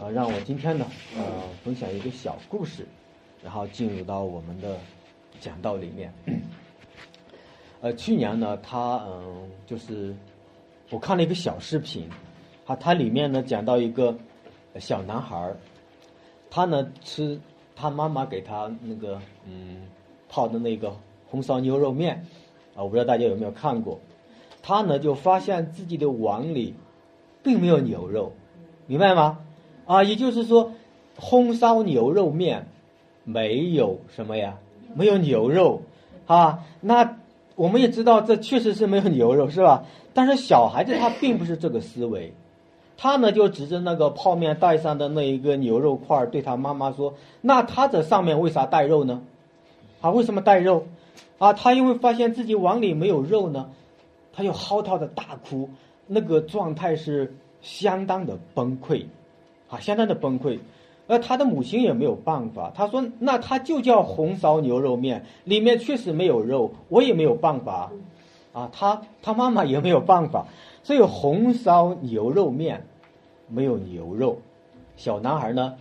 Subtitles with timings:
[0.00, 1.22] 呃，让我今天呢，呃，
[1.62, 2.86] 分享一个小故事，
[3.44, 4.78] 然后进入到我们的
[5.40, 6.10] 讲道里面。
[7.82, 10.16] 呃，去年呢，他嗯，就是
[10.88, 12.08] 我看了一个小视频，
[12.64, 14.16] 他他里面呢讲到一个
[14.78, 15.54] 小男孩儿，
[16.48, 17.38] 他呢吃
[17.76, 19.82] 他妈妈给他那个嗯
[20.30, 20.96] 泡的那个
[21.28, 22.24] 红烧牛肉面
[22.74, 24.00] 啊，我不知道大家有没有看过，
[24.62, 26.74] 他呢就发现自己的碗里
[27.42, 28.32] 并没有牛肉，
[28.86, 29.40] 明白吗？
[29.90, 30.70] 啊，也就是说，
[31.16, 32.68] 红烧牛肉面
[33.24, 34.56] 没有什么呀，
[34.94, 35.82] 没有牛肉
[36.26, 36.60] 啊。
[36.80, 37.18] 那
[37.56, 39.82] 我们也知道，这确实是没有牛肉，是吧？
[40.14, 42.32] 但是小孩子他并不是这个思维，
[42.96, 47.12] 他呢就指着那个泡面袋上的那一个牛肉块，对他妈妈说
[47.42, 49.20] ：“那他这上面为啥带肉呢？
[50.00, 50.86] 啊，为什么带肉？
[51.38, 53.68] 啊，他因为发现自己碗里没有肉呢，
[54.32, 55.68] 他就嚎啕的大哭，
[56.06, 59.04] 那个状态是相当的崩溃。”
[59.70, 60.58] 啊，相当的崩溃，
[61.06, 62.72] 而他的母亲也没有办法。
[62.74, 67.90] 他说：“那他就叫红烧牛肉面，里面确实没有肉，我也没有办法。”
[68.52, 70.44] 啊，他他妈妈也没有办法，
[70.82, 72.84] 所以红烧牛肉面
[73.46, 74.38] 没有牛肉，
[74.96, 75.76] 小男孩呢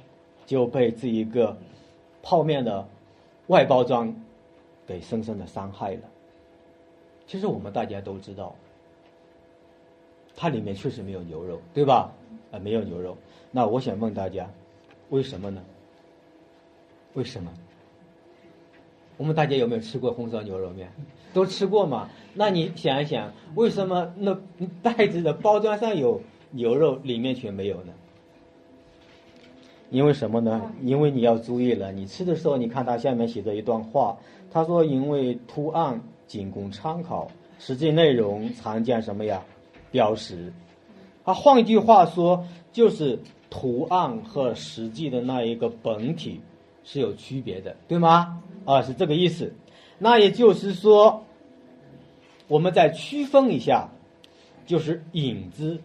[0.45, 1.57] 就被这一个
[2.21, 2.87] 泡面的
[3.47, 4.13] 外包装
[4.85, 6.01] 给深深的伤害了。
[7.25, 8.53] 其实我们大家都知道，
[10.35, 12.11] 它里面确实没有牛肉，对吧？
[12.51, 13.17] 啊，没有牛肉。
[13.51, 14.49] 那我想问大家，
[15.09, 15.61] 为什么呢？
[17.13, 17.51] 为什么？
[19.17, 20.89] 我们大家有没有吃过红烧牛肉面？
[21.33, 22.09] 都吃过嘛？
[22.33, 24.37] 那你想一想，为什么那
[24.81, 27.93] 袋子的包装上有牛肉，里面却没有呢？
[29.89, 30.71] 因为什么呢？
[30.83, 34.17] 因为你要注意了，你吃的时候，你看它下面写着一段话，
[34.51, 39.43] 他说：“因为图案仅供参考，实际内容常见什么呀？
[39.91, 40.53] 标识。”
[41.25, 46.39] 啊，换句话说，就是图案和实际的那一个本体
[46.83, 48.41] 是有区别的，对吗？
[48.65, 49.53] 啊，是这个意思。
[49.97, 51.25] 那也就是说，
[52.47, 53.89] 我们再区分一下，
[54.65, 55.79] 就是影子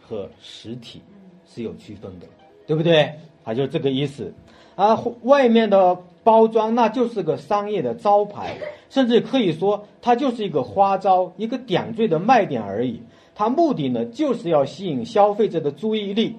[0.00, 1.02] 和实体
[1.46, 2.26] 是有区分的，
[2.66, 3.12] 对不对？
[3.44, 4.32] 啊，就是这个意思。
[4.76, 8.56] 啊，外面的包装那就是个商业的招牌，
[8.88, 13.02] 甚至可以说它就是一个花招，一个点缀的卖点而已。
[13.34, 16.36] 它目的呢，就是要吸引消费者的注意力，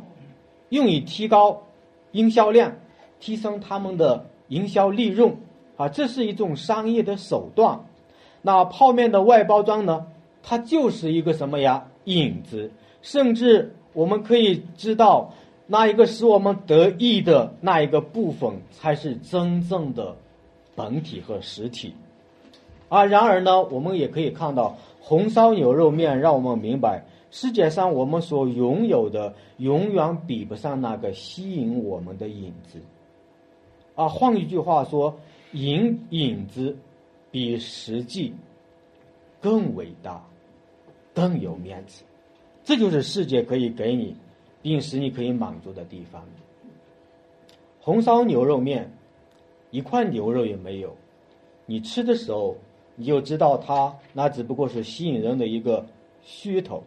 [0.71, 1.61] 用以提高
[2.11, 2.73] 营销量，
[3.19, 5.37] 提升他们的营销利润。
[5.77, 7.85] 啊，这是一种商业的手段。
[8.41, 10.07] 那泡面的外包装呢，
[10.43, 11.85] 它就是一个什么呀？
[12.05, 12.71] 影子。
[13.01, 15.33] 甚至我们可以知道。
[15.67, 20.13] 那一个使我们得意的那一个部分，才是真正的
[20.75, 21.93] 本体和实体。
[22.89, 32.79] 啊，然而呢，我们也可以看到，红烧牛肉面让我们明白，世界上我们所拥有的永远比不上那个吸引我们的影子。
[33.95, 35.17] 啊，换一句话说，
[35.53, 36.77] 影影子
[37.31, 38.31] 比实际
[39.39, 40.23] 更伟大，
[41.15, 42.03] 更有面子。
[42.63, 44.15] 这就是世界可以给你。
[44.63, 46.23] 并使你可以满足的地方。
[47.79, 48.87] 红烧牛肉面，
[49.71, 50.95] 一块牛肉也没有，
[51.65, 52.55] 你吃的时候
[52.95, 55.83] 你就知道它那只不过是吸引人的一个
[56.23, 56.83] 噱头。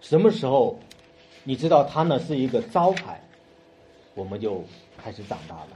[0.00, 0.78] 什么时候
[1.44, 3.20] 你知道它呢是一个招牌，
[4.14, 4.62] 我们就
[4.96, 5.68] 开始长大了。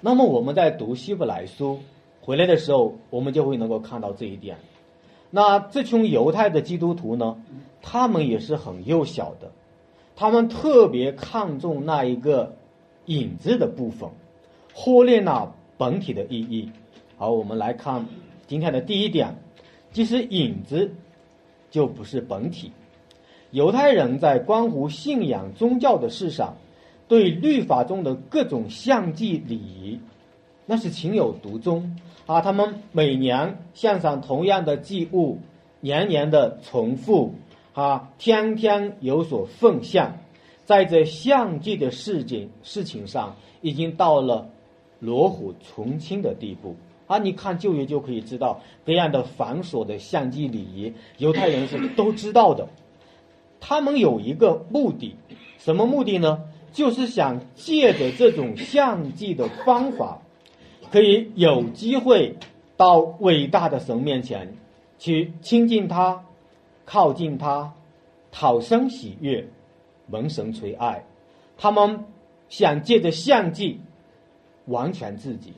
[0.00, 1.80] 那么我们在读希伯来书
[2.20, 4.56] 回来的时候，我们就会能够看到这一点。
[5.30, 7.40] 那这群犹太的基督徒呢，
[7.80, 9.50] 他们也是很幼小的。
[10.14, 12.54] 他们特别看重那一个
[13.06, 14.10] 影子的部分，
[14.74, 16.70] 忽略了本体的意义。
[17.16, 18.06] 好，我们来看
[18.46, 19.34] 今天的第一点，
[19.92, 20.92] 其实影子
[21.70, 22.72] 就不是本体。
[23.52, 26.56] 犹太人在关乎信仰宗教的事上，
[27.06, 30.00] 对律法中的各种相祭礼仪，
[30.66, 31.96] 那是情有独钟
[32.26, 32.40] 啊。
[32.40, 35.38] 他们每年献上同样的祭物，
[35.80, 37.34] 年年的重复。
[37.74, 40.18] 啊，天天有所奉献，
[40.66, 44.50] 在这相继的事情事情上，已经到了
[45.00, 46.76] 罗虎从轻的地步。
[47.06, 52.68] 啊，你看旧约就可以知道这样的繁琐的相继礼仪，犹太人是都知道的。
[53.64, 55.14] 他们有一个目的，
[55.58, 56.42] 什么目的呢？
[56.72, 60.20] 就是想借着这种相继的方法，
[60.90, 62.36] 可以有机会
[62.76, 64.56] 到伟大的神面前
[64.98, 66.24] 去亲近他。
[66.84, 67.72] 靠近他，
[68.32, 69.46] 讨生喜悦，
[70.08, 71.04] 蒙神垂爱。
[71.56, 72.04] 他们
[72.48, 73.80] 想借着相祭
[74.66, 75.52] 完全自己，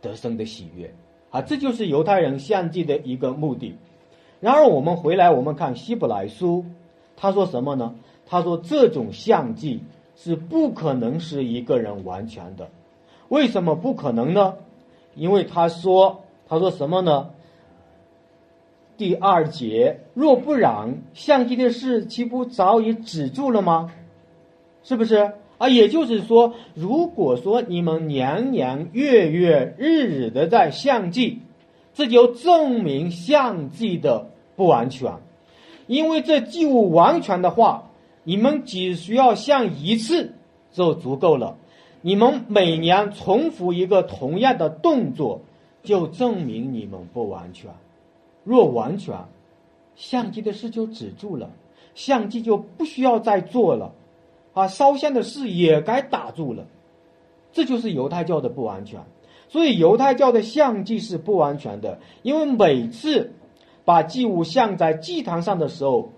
[0.00, 0.94] 得生的喜悦
[1.30, 1.42] 啊！
[1.42, 3.76] 这就是犹太人相祭的一个目的。
[4.40, 6.64] 然而，我们回来，我们看希伯来书，
[7.16, 7.94] 他说什么呢？
[8.26, 9.80] 他说这种相祭
[10.16, 12.68] 是不可能是一个人完全的。
[13.28, 14.54] 为什么不可能呢？
[15.14, 17.30] 因为他说，他说什么呢？
[18.96, 23.92] 第二节，若不然，相机的事岂不早已止住了吗？
[24.82, 25.68] 是不是啊？
[25.68, 31.40] 也就是说，如果说你们年年月月日日的在相继，
[31.92, 35.12] 这就证明相继的不完全。
[35.86, 37.90] 因为这祭物完全的话，
[38.24, 40.34] 你们只需要相一次
[40.72, 41.56] 就足够了。
[42.02, 45.40] 你们每年重复一个同样的动作，
[45.82, 47.70] 就证明你们不完全。
[48.44, 49.16] 若完全，
[49.96, 51.50] 相机的事就止住了，
[51.94, 53.92] 相机就不需要再做了，
[54.54, 56.64] 啊，烧香的事也该打住了，
[57.52, 59.00] 这就是犹太教的不完全。
[59.48, 63.32] 所以犹太教的相机是不完全的，因为每次
[63.86, 66.10] 把祭物向在祭坛上的时候，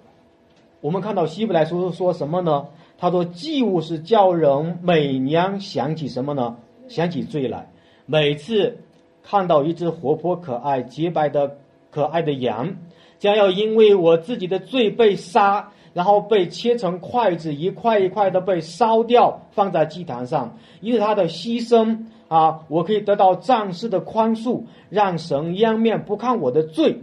[0.81, 2.67] 我们看到希伯来书说什么呢？
[2.99, 6.57] 他说祭物是叫人每年想起什么呢？
[6.89, 7.71] 想起罪来。
[8.07, 8.79] 每次
[9.23, 11.59] 看到一只活泼可爱、洁白的。
[11.91, 12.77] 可爱的羊
[13.19, 20.59] 将要因为我自己的罪被杀，然后被切成筷子，一块一块的被烧掉，放在祭坛上。
[20.83, 26.99] 因为他的牺牲啊，我可以得到战士的宽恕，让神掩面不看我的罪，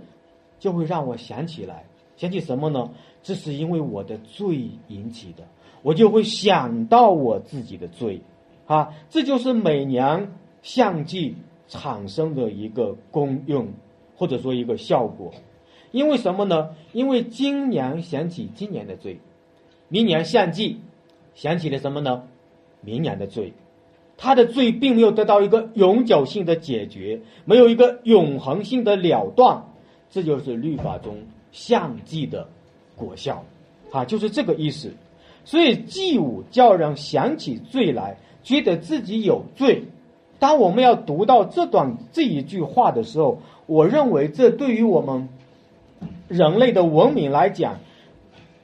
[0.60, 1.86] 就会让我想起来，
[2.18, 2.90] 想起什么呢？
[3.24, 5.44] 这是因为我的罪引起的，
[5.82, 8.22] 我就会想到我自己的罪，
[8.66, 10.32] 啊，这就是每年
[10.62, 11.36] 相继
[11.68, 13.68] 产生的一个功用。
[14.18, 15.34] 或者说一个效果，
[15.92, 16.70] 因为什么呢？
[16.94, 19.20] 因为今年想起今年的罪，
[19.90, 20.80] 明年相继
[21.34, 22.24] 想起了什么呢？
[22.80, 23.52] 明年的罪，
[24.16, 29.66] 他的罪并没有得到一个永久性的解决，没有一个永恒性的了断，
[30.10, 31.18] 这就是律法中
[31.52, 32.48] 相继的
[32.96, 33.44] 果效，
[33.92, 34.94] 啊，就是这个意思。
[35.44, 39.86] 所以祭舞叫人想起罪来，觉得自己有罪。
[40.40, 45.30] 当我们要读到这段这一句话的时候，我认为这对于我们
[46.28, 47.80] 人类的文明来讲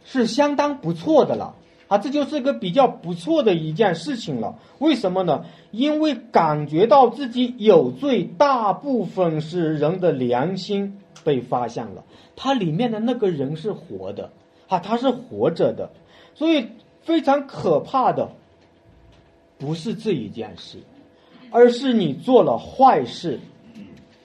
[0.03, 1.55] 是相当不错的了
[1.87, 1.97] 啊！
[1.97, 4.55] 这就是一个比较不错的一件事情了。
[4.79, 5.45] 为什么呢？
[5.71, 12.03] 因为感觉到自己有罪，大部分是人的良心被发现了，
[12.35, 14.31] 它里面的那个人是活的
[14.67, 15.89] 啊，他是活着的，
[16.35, 16.67] 所以
[17.01, 18.29] 非常可怕的
[19.57, 20.79] 不是这一件事，
[21.51, 23.39] 而是你做了坏事。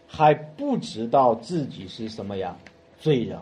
[0.08, 2.56] 还不知道自己是什么呀，
[2.98, 3.38] 罪人，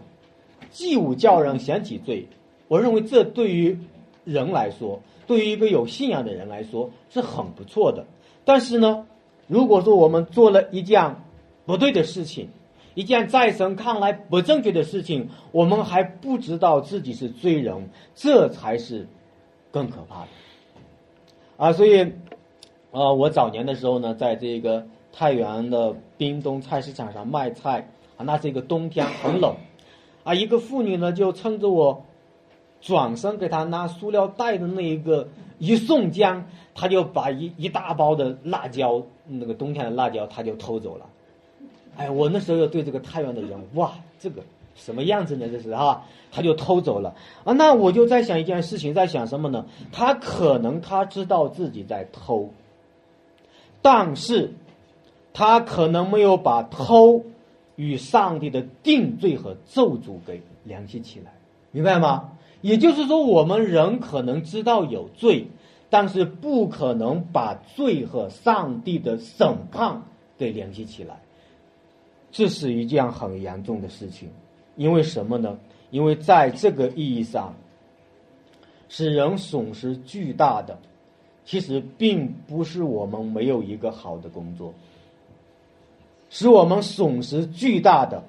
[0.73, 2.27] 祭舞叫人想起罪。
[2.67, 3.79] 我认为这对于
[4.25, 8.07] 人来说，对于一个有信仰的人来说是很不错的。
[8.45, 9.07] 但是呢，
[9.47, 11.15] 如果说我们做了一件
[11.65, 12.49] 不对的事情，
[12.95, 19.07] 一件在神看来不正确的事情，我们还不知道自己是罪人，这才是
[19.71, 20.29] 更可怕的。
[21.57, 22.13] 啊，所以，
[22.91, 24.87] 呃，我早年的时候呢，在这个。
[25.17, 29.55] 太原的滨东菜市场上卖菜啊，那是一个冬天很冷，
[30.25, 32.05] 啊，一个妇女呢就趁着我
[32.81, 35.29] 转身给她拿塑料袋的那一个
[35.61, 41.07] 一瞬间，她就把一一大包的辣椒，那个冬天的辣椒，她就偷走了。
[41.97, 44.43] 哎，我那时候又对这个太原的人，哇，这个
[44.75, 45.49] 什么样子呢？
[45.51, 47.15] 这是哈，他就偷走了
[47.45, 47.53] 啊。
[47.53, 49.67] 那我就在想一件事情，在想什么呢？
[49.93, 52.51] 他可能他知道自己在偷，
[53.83, 54.53] 但是。
[55.37, 57.25] 他可能没有把偷
[57.75, 61.33] 与上帝的定罪和咒诅给联系起来，
[61.73, 62.35] 明白吗？
[62.61, 65.49] 也就是说，我们人可能知道有罪，
[65.91, 70.05] 但是不可能把罪和上帝的审判
[70.39, 71.19] 给联系起来。
[72.35, 74.29] 这是一件很严重的事情，
[74.75, 75.57] 因为什么呢？
[75.93, 77.55] 因为在这个意义上，
[78.89, 80.77] 使人损失巨大的，
[81.45, 84.75] 其实并不是我们没有一个好的工作。
[86.29, 88.25] 使我们损失巨大的，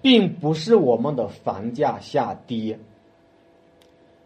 [0.00, 2.76] 并不是我们的房价下跌；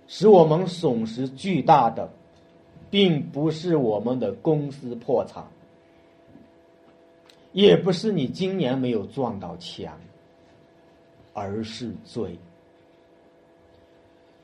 [0.07, 2.11] 使我们损失巨大的，
[2.91, 5.47] 并不是我们的公司破产，
[7.52, 9.92] 也不是你今年没有赚到钱，
[11.32, 12.38] 而是罪。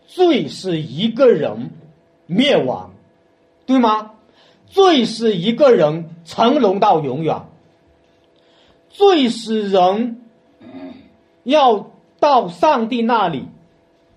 [0.07, 1.71] 罪是一个人
[2.27, 2.93] 灭亡，
[3.67, 4.13] 对吗？
[4.67, 7.43] 罪是一个人成龙到永远。
[8.91, 10.23] 最使人
[11.45, 13.47] 要到上帝那里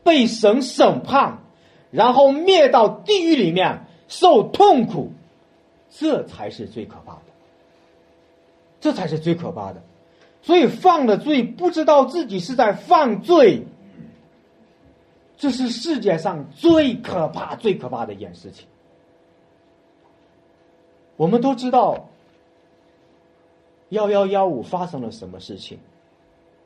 [0.04, 1.40] 被神审判，
[1.92, 5.12] 然后灭到地狱里面受痛苦，
[5.90, 7.31] 这才是最可怕的。
[8.82, 9.82] 这才是最可怕的。
[10.42, 13.64] 所以犯了罪不知道自己是在犯罪，
[15.38, 18.68] 这是世界上最可怕、最可怕的一件事情。
[21.16, 22.10] 我们都知道，
[23.90, 25.78] 幺幺幺五发生了什么事情，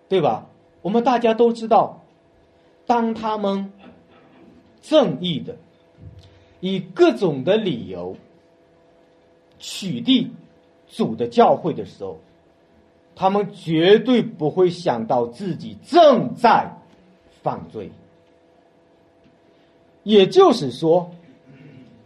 [0.07, 0.47] 对吧？
[0.81, 2.01] 我们大家都知道，
[2.85, 3.73] 当他们
[4.81, 5.57] 正义的
[6.61, 8.15] 以各种的理由
[9.59, 10.29] 取缔
[10.95, 12.19] 主的教会的时候，
[13.15, 16.71] 他们绝对不会想到自己正在
[17.41, 17.91] 犯罪。
[20.03, 21.11] 也就是说，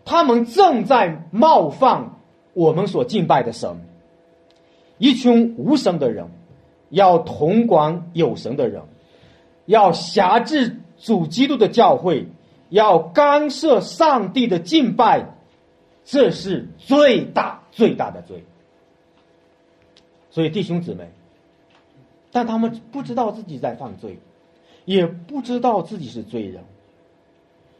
[0.05, 2.15] 他们正在冒犯
[2.53, 3.77] 我们所敬拜的神。
[4.97, 6.27] 一群无神的人，
[6.89, 8.81] 要统管有神的人，
[9.65, 12.27] 要辖制主基督的教会，
[12.69, 15.35] 要干涉上帝的敬拜，
[16.05, 18.43] 这是最大最大的罪。
[20.39, 21.09] 所以弟兄姊妹，
[22.31, 24.17] 但他们不知道自己在犯罪，
[24.85, 26.63] 也不知道自己是罪人。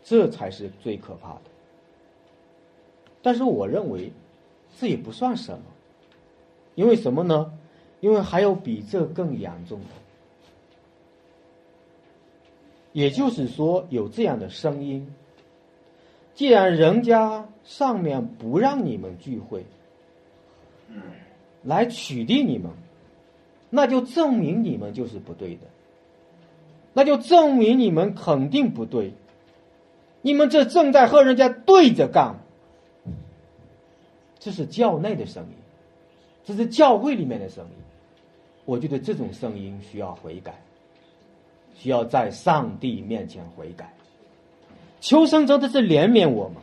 [0.04, 1.42] 这才是最可怕的。
[3.22, 4.12] 但是我认为，
[4.78, 5.64] 这也不算什么，
[6.76, 7.54] 因为什么呢？
[8.02, 9.88] 因为还有比这更严重的。
[12.92, 15.16] 也就是说，有这样的声音：
[16.36, 19.64] 既然人家上面不让你们聚会，
[21.64, 22.72] 来取缔你们，
[23.70, 25.62] 那就证明你们就是不对的，
[26.94, 29.14] 那就证明你们肯定不对。
[30.22, 32.36] 你们这正在和人家对着干，
[34.38, 35.56] 这是教内的声音，
[36.44, 37.72] 这是教会里面的声音。
[38.66, 40.62] 我觉得这种声音需要悔改，
[41.74, 43.94] 需要在上帝面前悔改。
[45.00, 46.58] 求生者的是怜悯我们，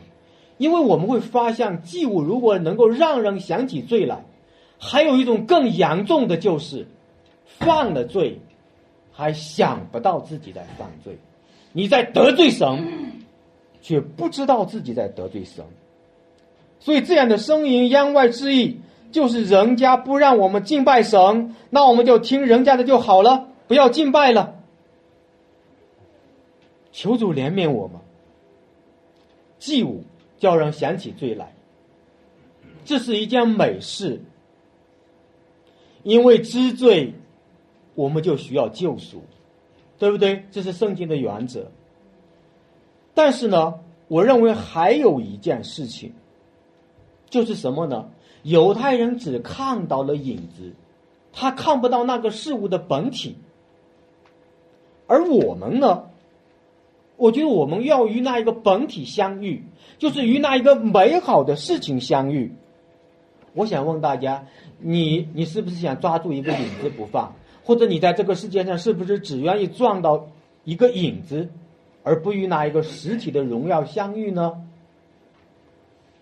[0.57, 4.23] 因为我们会发现祭物如果能够让人想起罪来，
[4.77, 6.87] 还有一种更严重的就是
[7.45, 8.39] 犯了罪
[9.11, 11.17] 还想不到自己在犯罪，
[11.73, 13.13] 你在得罪神。
[13.79, 15.63] 却不知道自己在得罪神，
[16.77, 18.81] 所以这样的声音言外之意
[19.13, 24.55] 就是人家不让我们敬拜神，那我们就听人家的就好了，不要敬拜了。
[26.91, 28.01] 求主怜悯我们，
[29.57, 30.03] 祭物
[30.37, 31.53] 叫人想起罪来，
[32.83, 34.21] 这是一件美事，
[36.07, 37.15] 因为知罪，
[37.93, 39.23] 我们就需要救赎，
[39.99, 40.45] 对不对？
[40.51, 41.69] 这是圣经的原则。
[43.13, 46.13] 但是呢，我认为还有一件事情，
[47.29, 48.09] 就是什么呢？
[48.43, 50.75] 犹太人只看到了影子，
[51.33, 53.35] 他看不到那个事物的本体。
[55.07, 56.05] 而我们呢，
[57.17, 59.65] 我觉得我们要与那一个本体相遇，
[59.97, 62.53] 就是与那一个美好的事情相遇。
[63.57, 64.45] 我想问大家，
[64.79, 67.33] 你你是不是想抓住一个影子不放？
[67.65, 70.27] 或者你在这个世界上是不是只愿意撞到
[70.63, 71.49] 一个影子？
[72.03, 74.63] 而不与哪一个实体的荣耀相遇呢？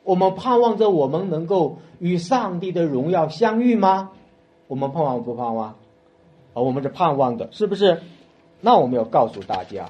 [0.03, 4.11] 我们盼望着我们能够与上帝的荣耀相遇吗？
[4.67, 5.75] 我们盼望不盼望？
[6.53, 8.01] 啊，我们是盼望的，是不是？
[8.61, 9.89] 那我们要告诉大家，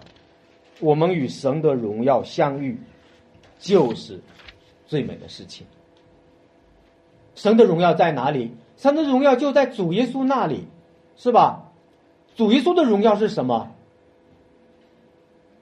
[0.80, 2.78] 我们与神的荣耀相遇，
[3.60, 4.20] 就是
[4.88, 5.66] 最美的事情。
[7.36, 8.52] 神的荣耀在哪里？
[8.78, 10.66] 神的荣耀就在主耶稣那里，
[11.16, 11.72] 是吧？
[12.36, 13.72] 主耶稣的荣耀是什么？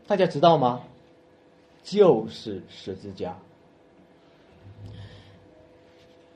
[0.07, 0.81] 大家知道吗？
[1.83, 3.37] 就是十字架。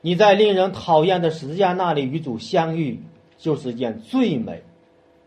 [0.00, 3.00] 你在令人讨厌的十字架那里与主相遇，
[3.36, 4.62] 就是一件最美、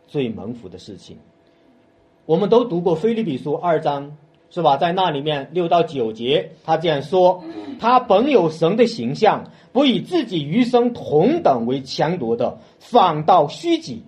[0.08, 1.18] 最蒙福的事情。
[2.26, 4.16] 我们都读过《菲利比书》二章，
[4.52, 4.78] 是吧？
[4.78, 7.44] 在那里面六到九节，他这样说：
[7.80, 14.04] 他本有神的形象，不以自己与生同等为强夺的，反倒虚己，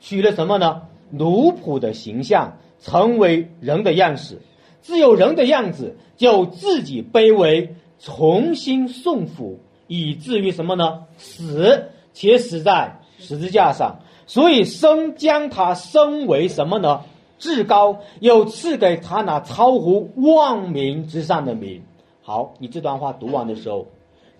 [0.00, 0.82] 取了什么呢？
[1.10, 2.54] 奴仆的形象。
[2.80, 4.40] 成为人的样式，
[4.82, 11.02] 只有人的样子，就自己卑微，重新送服，以至于什么呢？
[11.16, 13.98] 死，且死在十字架上。
[14.28, 17.02] 所以生将他升为什么呢？
[17.38, 21.82] 至高，又赐给他那超乎万民之上的名。
[22.22, 23.86] 好，你这段话读完的时候，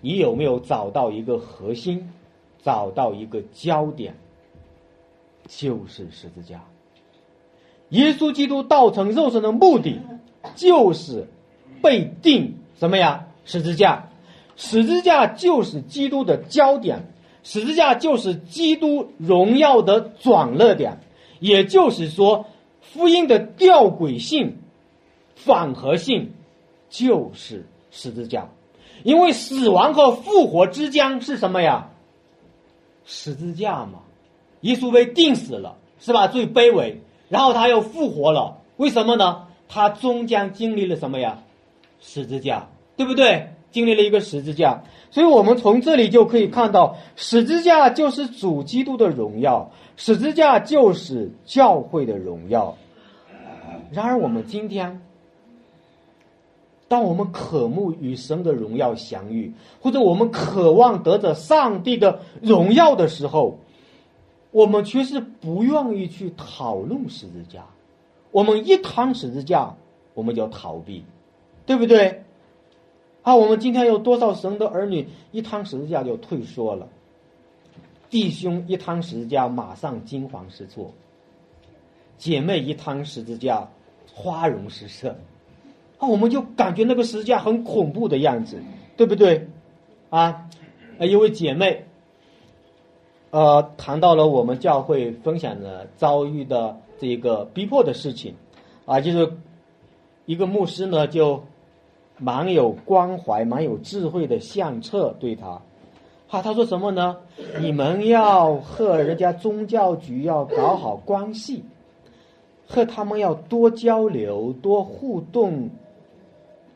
[0.01, 2.11] 你有没有找到一个核心，
[2.61, 4.15] 找到一个焦点？
[5.47, 6.63] 就是十字架。
[7.89, 9.99] 耶稣基督道成肉身的目的，
[10.55, 11.27] 就是
[11.81, 13.25] 被定什么呀？
[13.45, 14.09] 十字架，
[14.55, 20.99] 十字架就是基督的焦点，十字架就是基督荣耀的转折点。
[21.39, 22.45] 也就是说，
[22.91, 24.57] 福音的吊诡性、
[25.35, 26.31] 反合性，
[26.89, 28.49] 就是十字架。
[29.03, 31.91] 因为死亡和复活之间是什么呀？
[33.05, 33.99] 十字架嘛。
[34.61, 36.27] 耶稣被钉死了，是吧？
[36.27, 37.01] 最卑微。
[37.29, 39.47] 然后他又复活了，为什么呢？
[39.67, 41.43] 他终将经历了什么呀？
[42.01, 43.49] 十字架，对不对？
[43.71, 44.81] 经历了一个十字架，
[45.11, 52.75] 所以我们从这里就可以看到，十字架就是主基督的荣耀，十字架就是教会的荣耀。
[53.91, 55.01] 然而，我们今天，
[56.87, 63.57] 当我们渴慕与神的荣耀相遇，或者我们渴望得着上帝的荣耀的时候，
[64.51, 67.65] 我们却是不愿意去讨论十字架。
[68.31, 69.75] 我们一谈十字架，
[70.13, 71.03] 我们就逃避，
[71.65, 72.23] 对不对？
[73.21, 76.87] 啊，我们今天有多少神的儿女一谈十字架就退缩了？
[78.09, 80.91] 弟兄一谈十字架马上惊慌失措，
[82.19, 83.67] 姐妹一摊十字架
[84.13, 85.15] 花容失色，
[85.97, 88.61] 啊，我们就感觉那个十字架很恐怖的样子，
[88.95, 89.47] 对不对？
[90.11, 90.47] 啊，
[90.99, 91.85] 一位姐妹，
[93.31, 98.35] 呃，谈到了我们教会分享的遭遇的这个逼迫的事情，
[98.85, 99.33] 啊，就是
[100.27, 101.43] 一个牧师呢就。
[102.21, 105.61] 蛮有关怀、蛮有智慧的相册对他，
[106.27, 107.15] 哈，他说什么呢？
[107.61, 111.63] 你们要和人家宗教局要搞好关系，
[112.69, 115.71] 和他们要多交流、多互动，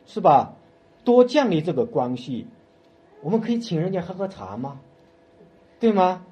[0.08, 0.56] 是吧？
[1.06, 2.48] 多建立这个关系。
[3.22, 4.80] 我们可以请人家喝喝茶吗？
[5.80, 6.26] 对吗？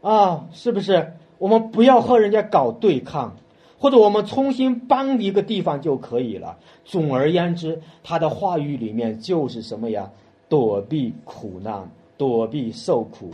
[0.00, 1.12] 啊，是不是？
[1.36, 3.36] 我们不要和人家搞对抗。
[3.78, 6.58] 或者我们重新搬一个地方就可以了。
[6.86, 10.10] 总而言之，他的话语里面就是什么呀？
[10.48, 13.32] 躲避苦难，躲避受苦，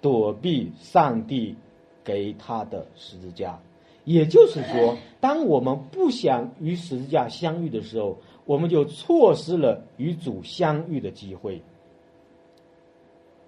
[0.00, 1.54] 躲避上帝
[2.02, 3.58] 给他的十字架。
[4.04, 11.62] 也就是说，当我们不想与十字架相遇的时候，我们就错失了与主相遇的机会。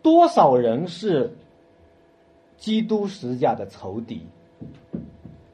[0.01, 1.37] 多少人是
[2.57, 4.21] 基督十字架的仇敌？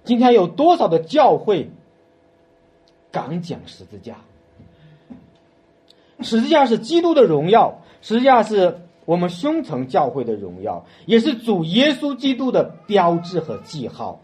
[0.05, 1.71] 今天有多少的教会
[3.11, 4.19] 敢讲十字架？
[6.21, 14.21] 十字架是基督的荣耀，十字架是我们胸城教会的荣耀，也是主耶稣基督的标志和记号。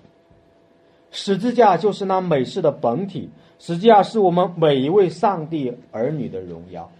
[1.17, 6.93] 十字架就是那美事的本体，十字架是我们每一位上帝儿女的荣耀。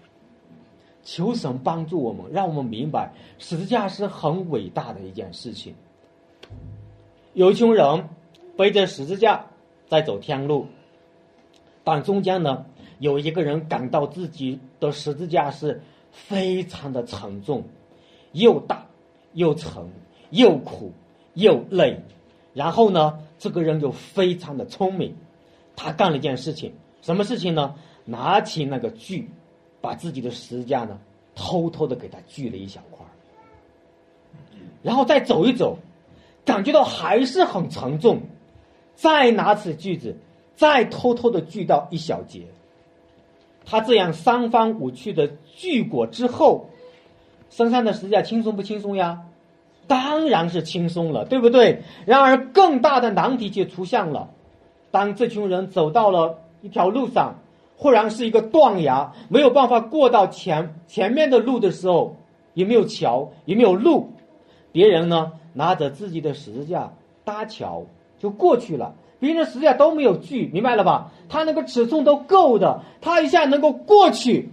[1.05, 5.75] 求神帮助我们，让我们明白十字架是很伟大的一件事情。
[7.35, 8.09] 有一群人。
[8.57, 9.45] 背着十字架
[9.87, 10.69] 在走天路，
[11.85, 12.65] 但中间呢，
[12.99, 17.65] 有一个人感到自己的十字架是非常的沉重，
[18.33, 18.87] 又大
[19.35, 19.91] 又沉
[20.31, 20.91] 又苦
[21.35, 22.01] 又累。
[22.55, 25.15] 然后呢，这个人就非常的聪明，
[25.75, 26.73] 他干了一件事情，
[27.03, 27.75] 什么事情呢？
[28.05, 29.29] 拿起那个锯，
[29.81, 30.99] 把自己的十字架呢
[31.35, 33.05] 偷偷的给他锯了一小块
[34.83, 35.79] 然后再走一走，
[36.45, 38.21] 感觉到还是很沉重。
[38.95, 40.17] 再拿起锯子，
[40.55, 42.47] 再偷偷的锯到一小节。
[43.65, 46.71] 他这样三番五去的锯过之后，
[47.51, 49.25] 身上的十字架轻松不轻松呀？
[49.87, 51.83] 当然是轻松了，对不对？
[52.05, 54.31] 然而更大的难题就出现了。
[54.91, 57.35] 当这群人走到了一条路上，
[57.77, 62.17] 忽然是一个断崖，没有办法过到前前面的路的时候，
[62.55, 64.11] 也没有桥，也没有路。
[64.73, 66.93] 别人呢，拿着自己的十字架
[67.25, 67.85] 搭桥。
[68.19, 71.13] 就过去了，别人的十字架都没有锯，明白了吧？
[71.29, 74.49] 他那个尺寸都够的，他一下能够过去。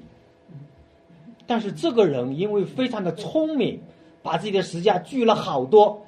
[1.48, 3.82] 但是这个人因为非常的聪明，
[4.24, 6.02] 把自己的十字架锯了好多，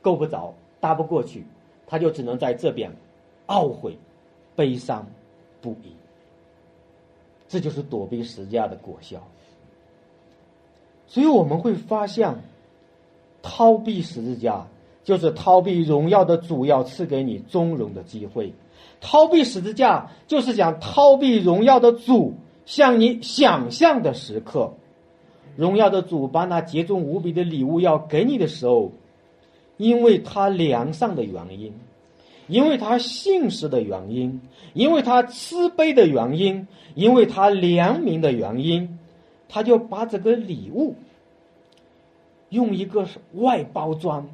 [0.00, 1.44] 够不着，搭不过去，
[1.86, 2.90] 他就只能在这边
[3.48, 3.98] 懊悔、
[4.54, 5.06] 悲伤
[5.60, 5.94] 不已。
[7.46, 9.22] 这就是躲避十字架的果效。
[11.06, 12.34] 所以我们会发现，
[13.42, 14.66] 逃避十字架。
[15.06, 18.52] 就是逃避荣耀的主要赐给你尊荣的机会，
[19.00, 24.74] 逃避十字架就是想逃避荣耀的主向你想象的时刻，
[25.56, 28.92] 荣耀的主把那杰重无比的礼物要给你的时候，
[29.76, 31.72] 因为他良善的原因，
[32.46, 34.40] 因为他信实的原因，
[34.74, 38.98] 因为他慈悲的原因，因为他良民的原因，
[39.48, 40.94] 他就把这个礼物
[42.50, 44.28] 用一个外包装。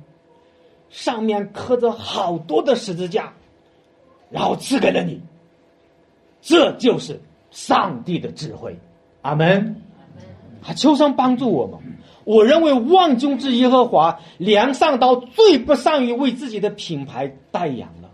[0.90, 3.32] 上面刻着好多的十字架，
[4.28, 5.22] 然后赐给了你，
[6.42, 7.18] 这就是
[7.50, 8.76] 上帝的智慧，
[9.22, 9.74] 阿门。
[10.62, 11.78] 还求神帮助我们。
[12.24, 18.10] 我认为万军之耶和华良善到最不善于为自己的品牌代言了。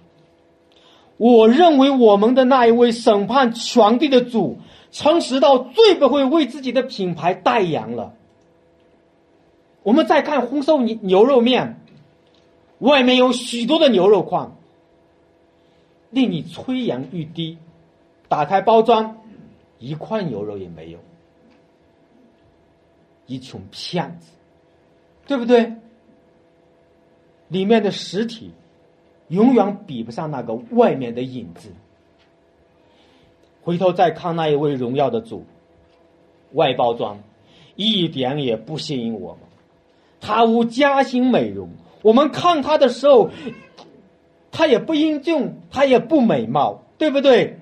[1.18, 4.58] 我认为我们的那一位审判全地的主，
[4.90, 8.14] 诚实到最不会为自己的品牌代言了。
[9.82, 11.80] 我们再看红烧牛牛肉面。
[12.78, 14.50] 外面有许多的牛肉块，
[16.10, 17.58] 令你垂涎欲滴，
[18.28, 19.16] 打开包装，
[19.80, 21.00] 一块牛肉也没有，
[23.28, 24.32] 一群骗子，
[25.28, 25.74] 对不对？
[27.46, 28.50] 里面的实体
[29.28, 31.70] 永远比不上那个外面的影子。
[33.62, 35.44] 回头再看那一位荣耀的主，
[36.52, 37.20] 外包装
[37.76, 39.40] 一点也不吸引我们，
[40.20, 41.68] 他无嘉兴美容。
[42.02, 43.30] 我们看他的时候，
[44.50, 47.58] 他也不英俊，他也不美貌，对不对？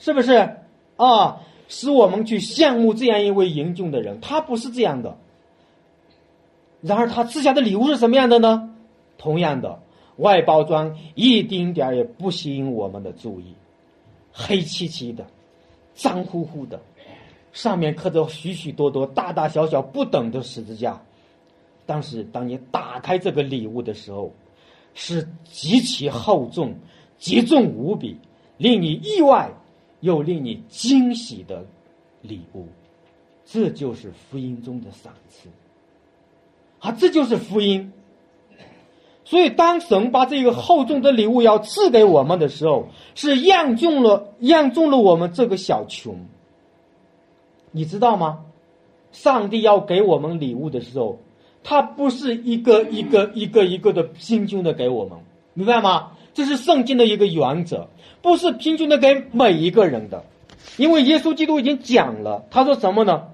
[0.00, 0.56] 是不是
[0.96, 1.40] 啊？
[1.74, 5.18] 使我们去羡慕这样一位英俊的人，他不是这样的。
[6.80, 8.76] 然而他赐下的礼物是什么样的呢？
[9.18, 9.82] 同样的，
[10.18, 13.56] 外包装一丁点儿也不吸引我们的注意，
[14.32, 15.26] 黑漆漆的，
[15.96, 16.80] 脏乎乎的，
[17.52, 21.02] 上面刻着许许多多大大小小不等的十字架。
[21.84, 24.32] 但是当你打开这个礼物的时候，
[24.94, 26.72] 是极其厚重、
[27.18, 28.16] 极重无比，
[28.58, 29.50] 令你意外
[30.04, 31.64] 又令你惊喜的
[32.20, 32.68] 礼物。
[33.46, 35.48] 这就是福音中的赏赐
[36.78, 36.92] 啊！
[36.92, 37.92] 这就是福音。
[39.24, 46.26] 所以，当神把这个厚重的礼物要赐给我们的时候，是让中了让中了我们这个小穷。
[47.70, 48.44] 你知道吗？
[49.12, 51.20] 上帝要给我们礼物的时候，
[51.62, 55.18] 他不是一个一个一个一个的平均的给我们，
[55.54, 56.12] 明白吗？
[56.34, 57.88] 这是圣经的一个原则，
[58.20, 60.24] 不是平均的给每一个人的，
[60.76, 63.28] 因为耶稣基督已经讲了，他说什么呢？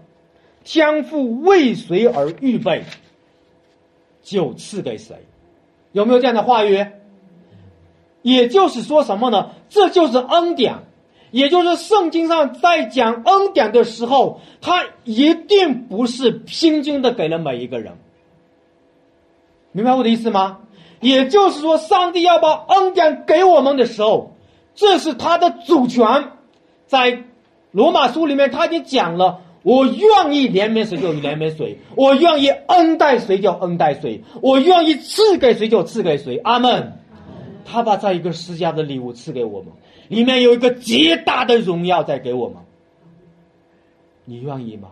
[0.62, 2.84] 天父为谁而预备，
[4.22, 5.16] 就赐给谁。
[5.92, 6.86] 有没有这样的话语？
[8.22, 9.52] 也就是说什么呢？
[9.70, 10.74] 这就是恩典，
[11.30, 17.94] 也就是圣经上在讲恩典的时候，他一定不是平均的给了每一个人。
[19.72, 20.58] 明白我的意思吗？
[21.00, 24.36] 也就是说，上帝要把恩典给我们的时候，
[24.74, 26.32] 这是他的主权。
[26.86, 27.24] 在
[27.70, 29.40] 罗马书里面，他已经讲了。
[29.62, 36.38] 我愿意怜悯谁就怜悯谁，我愿意恩待谁就恩待谁，我愿意赐给谁就赐给谁。
[36.38, 36.94] 阿门。
[37.66, 39.68] 他把这一个施加的礼物赐给我们，
[40.08, 42.56] 里面有一个极大的荣耀在给我们。
[44.24, 44.88] 你愿意吗？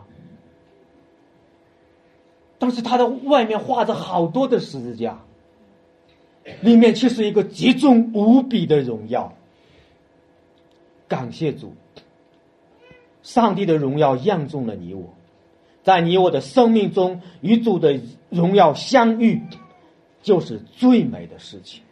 [2.58, 5.22] 但是他的外面画着好多的十字架，
[6.60, 9.32] 里面却是一个极重无比的荣耀。
[11.06, 11.72] 感谢主。
[13.22, 15.14] 上帝的荣耀验中了你我，
[15.82, 19.42] 在你我的生命中与主的荣耀相遇，
[20.22, 21.82] 就是最美的事情。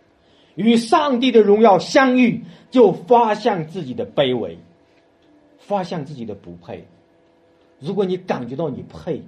[0.54, 4.58] 与上帝的荣耀相遇，就发现自己的卑微，
[5.58, 6.86] 发现自己的不配。
[7.78, 9.20] 如果你感觉到你配，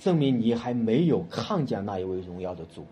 [0.00, 2.84] 证明你还没有看见那一位荣耀的主。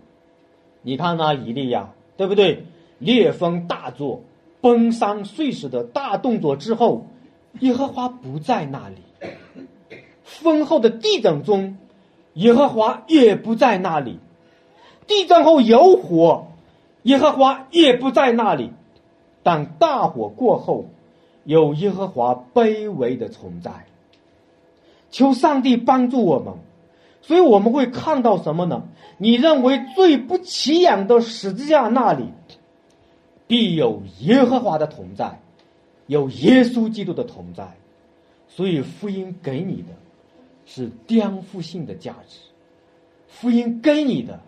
[0.83, 2.65] 你看那以利亚，对不对？
[2.99, 4.23] 烈风大作，
[4.61, 7.07] 崩山碎石的大动作之后。
[7.59, 8.95] 耶和华不在那里，
[10.23, 11.79] 丰厚的地震中，
[12.35, 14.21] 耶和华也不在那里。
[15.09, 16.47] 地震后有火，
[17.03, 18.71] 耶和华也不在那里。
[19.43, 20.85] 但大火过后，
[21.43, 23.73] 有耶和华卑微的存在。
[25.11, 26.55] 求上帝帮助我们，
[27.23, 28.89] 所以我们会看到什么呢？
[29.19, 32.25] 你认为最不起眼的十字架那里，
[33.47, 35.41] 必有耶和华的同在。
[36.07, 37.77] 有耶稣基督的同在，
[38.49, 39.89] 所以福音给你的，
[40.67, 42.39] 是颠覆性的价值。
[43.29, 44.41] 福音给你的，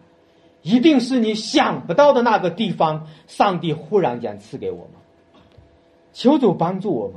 [0.63, 4.89] 一定是你想不到的那个地方，上帝忽然间赐给我们。
[6.13, 7.17] 求主帮助我们。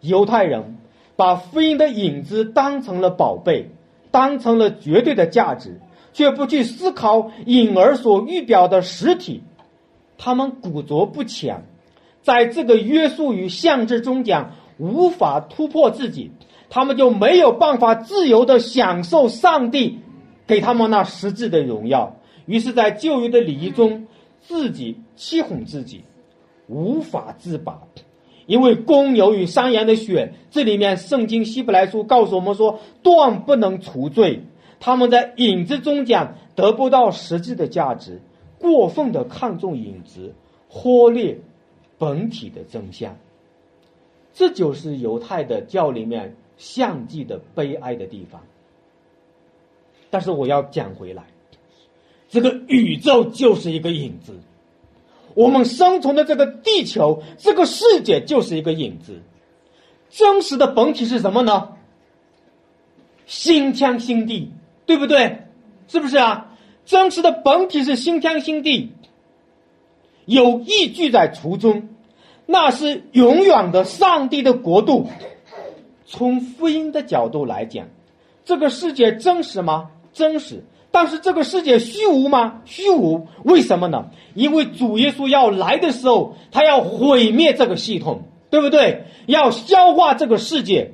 [0.00, 0.78] 犹太人
[1.14, 3.70] 把福音的影子当成了宝贝，
[4.10, 5.80] 当成了绝对的价值，
[6.12, 9.42] 却不去思考影儿所预表的实体。
[10.18, 11.64] 他们古拙不浅。
[12.22, 16.32] 在这个约束与限制中讲，无法突破自己，
[16.68, 20.00] 他们就没有办法自由的享受上帝
[20.46, 22.16] 给他们那实质的荣耀。
[22.44, 24.06] 于是，在旧约的礼仪中，
[24.40, 26.04] 自己欺哄自己，
[26.66, 27.80] 无法自拔。
[28.50, 34.42] 因为公牛与山羊的血，这里面圣经希伯来书告诉我们说，断不能除罪。
[34.80, 38.20] 他们在影子中讲，得不到实际的价值，
[38.58, 40.34] 过分的看重影子，
[40.68, 41.38] 忽略。
[41.96, 43.14] 本体的真相，
[44.32, 48.40] 这就是犹太的教里面相继的悲哀的地方。
[50.08, 51.24] 但是我要讲回来，
[52.30, 54.32] 这个宇宙就是一个影子，
[55.34, 59.20] 我们生存的这个地球，这个世界就是一个影子。
[60.08, 61.70] 真实的本体是什么呢？
[63.26, 64.50] 新天新地，
[64.86, 65.46] 对不对？
[65.86, 66.48] 是不是啊？
[66.84, 68.92] 真实的本体是新天新地。
[70.24, 71.88] 有意聚在途中，
[72.46, 75.08] 那是永远的上帝的国度。
[76.06, 77.86] 从福音的角度来讲，
[78.44, 79.90] 这个世界真实吗？
[80.12, 80.64] 真实。
[80.92, 82.62] 但是这个世界虚无吗？
[82.64, 83.28] 虚无。
[83.44, 84.10] 为什么呢？
[84.34, 89.04] 因为主耶稣要来的时候，他要毁灭这个系统，对不对？
[89.26, 90.92] 要消化这个世界，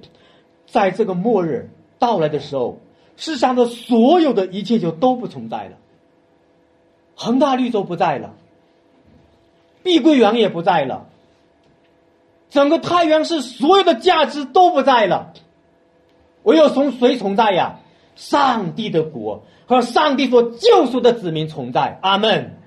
[0.67, 2.79] 在这个末日到来的时候，
[3.17, 5.79] 世上的所有的一切就都不存在了。
[7.15, 8.35] 恒大绿洲不在了，
[9.83, 11.07] 碧桂园也不在了。
[12.51, 15.33] 整个太原市所有的价值都不在了，
[16.43, 17.81] 唯有从谁存在呀？
[18.16, 21.98] 上帝的国和上帝所救赎的子民存在。
[22.02, 22.59] 阿门。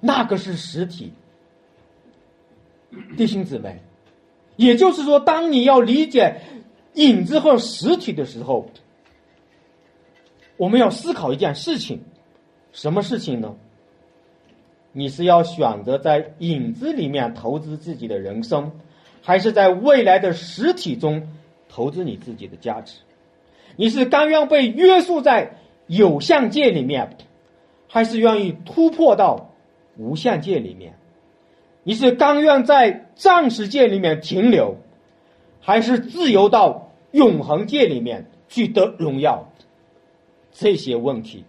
[0.00, 1.12] 那个是实体，
[3.16, 3.80] 弟兄姊妹，
[4.56, 6.40] 也就是说，当你要理解
[6.94, 8.68] 影子和实体的时候，
[10.56, 12.02] 我们要思考一件事情，
[12.72, 13.54] 什么事情呢？
[14.90, 18.72] 你是要选择在影子里面投资自己的人生？
[19.22, 21.28] 还是在未来的实体中
[21.68, 22.94] 投资你自己的价值？
[23.76, 25.56] 你是甘愿被约束在
[25.86, 27.16] 有限界里面，
[27.88, 29.50] 还是愿意突破到
[29.96, 30.94] 无限界里面？
[31.82, 34.76] 你是甘愿在暂时界里面停留，
[35.60, 39.48] 还是自由到永恒界里面去得荣耀？
[40.52, 41.44] 这些问题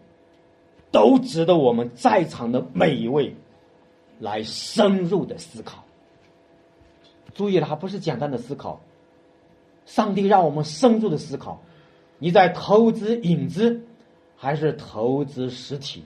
[0.92, 3.36] 都值得我们在场的每一位
[4.20, 5.84] 来深入的思考。
[7.36, 8.80] 注意了，还不是简单的思考。
[9.86, 11.62] 上帝让我们深入的思考：
[12.24, 13.82] 你在投资影子，
[14.38, 16.06] 还是投资实体？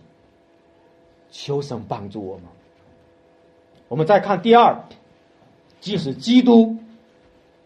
[1.30, 2.46] 求神帮助我们。
[3.88, 4.80] 我们再看第二，
[5.80, 6.78] 即使基督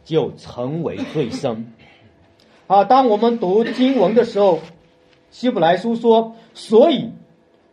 [0.03, 1.71] 就成为最深。
[2.67, 4.59] 啊，当我们读经文的时候，
[5.29, 7.09] 希伯来书说：“所以，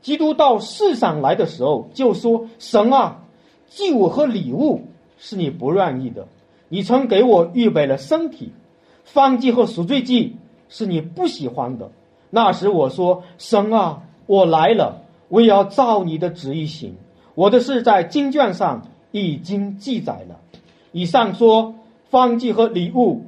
[0.01, 3.25] 基督到世上来的时候，就说：神啊，
[3.67, 4.83] 祭物和礼物。”
[5.19, 6.29] 是你不愿意的，
[6.69, 8.53] 你曾给我预备了身体，
[9.03, 10.37] 方剂和赎罪剂
[10.69, 11.91] 是你不喜欢的。
[12.31, 16.95] 那时我说：“神啊，我来了，我也要照你的旨意行。
[17.35, 20.41] 我的事在经卷上已经记载了。”
[20.93, 21.75] 以上说
[22.11, 23.23] 方剂和礼物，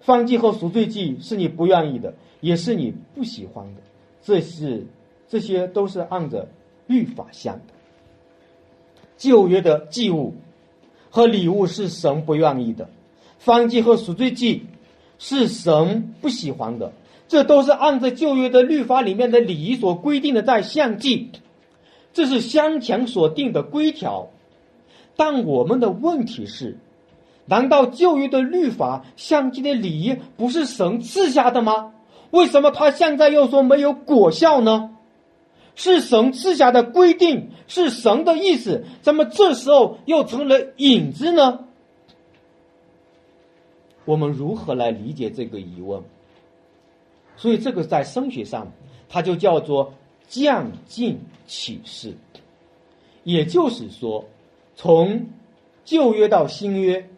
[0.00, 3.80] 方剂和赎罪剂是你不愿意的，也是你不喜欢的。
[4.22, 4.86] 这是
[5.28, 6.48] 这些都是按着
[6.86, 7.74] 律法想的。
[9.16, 10.34] 旧约的祭物
[11.10, 12.88] 和礼物是神不愿意的，
[13.38, 14.66] 方祭和赎罪祭
[15.18, 16.92] 是神不喜欢的，
[17.28, 21.30] 这都是按照旧约的律法里面的礼仪所规定的在献祭，
[22.12, 24.28] 这是先前所定的规条。
[25.16, 26.78] 但我们的问题是，
[27.46, 31.92] 难道旧约的律法、献祭的礼仪不是神赐下的吗？
[32.30, 34.90] 为什么他现在又说没有果效呢？
[35.74, 41.60] 是神赐下的规定，是神的意思，怎么这时候又成了影子呢？
[44.06, 46.02] 我们如何来理解这个疑问？
[47.36, 48.72] 所以这个在声学上，
[49.10, 49.92] 它就叫做
[50.26, 52.14] 降进启示。
[53.24, 54.24] 也就是说，
[54.74, 55.26] 从
[55.84, 57.10] 旧约到新约，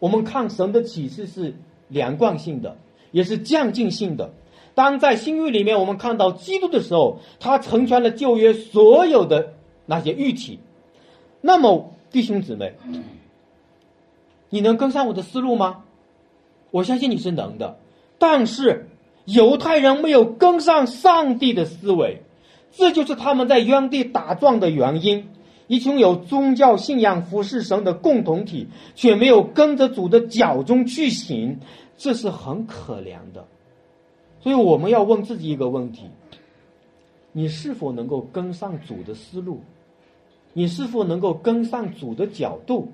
[0.00, 1.54] 我们看神的启示是
[1.88, 2.76] 连贯性的，
[3.10, 4.32] 也是降进性的。
[4.74, 9.54] 当在新约里面，我们看到基督的时候，他成全了旧约所有的
[9.86, 10.58] 那些玉体。
[11.40, 12.74] 那么，弟兄姊妹，
[14.50, 15.84] 你能跟上我的思路吗？
[16.74, 17.78] 我相信你是能的。
[18.18, 18.88] 但是，
[19.26, 22.22] 犹太人没有跟上上帝的思维，
[22.72, 25.28] 这就是他们在原地打转的原因。
[25.68, 31.60] 一群有宗教信仰、服侍神的共同体，却没有跟着主的脚中去行，
[31.96, 33.46] 这是很可怜的。
[34.40, 36.10] 所以我们要问自己一个问题：
[37.30, 39.60] 你是否能够跟上主的思路？
[40.52, 42.88] 你是否能够跟上主的角度？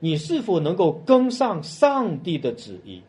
[0.00, 3.00] 你是否能够跟上上帝的旨意？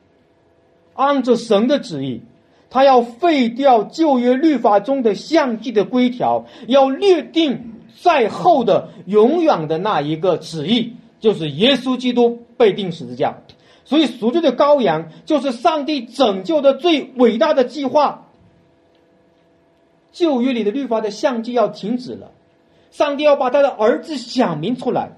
[0.95, 2.21] 按照神的旨意，
[2.69, 13.37] 他要废掉旧约律法中的相祭的规条，要略定在后的永远的那一个旨意，就是耶稣基督被钉十字架。
[13.85, 18.27] 所以赎罪的羔羊就是上帝拯救的最伟大的计划。
[20.11, 22.31] 旧约里的律法的相机要停止了，
[22.91, 25.11] 上帝要把他的儿子显明出来。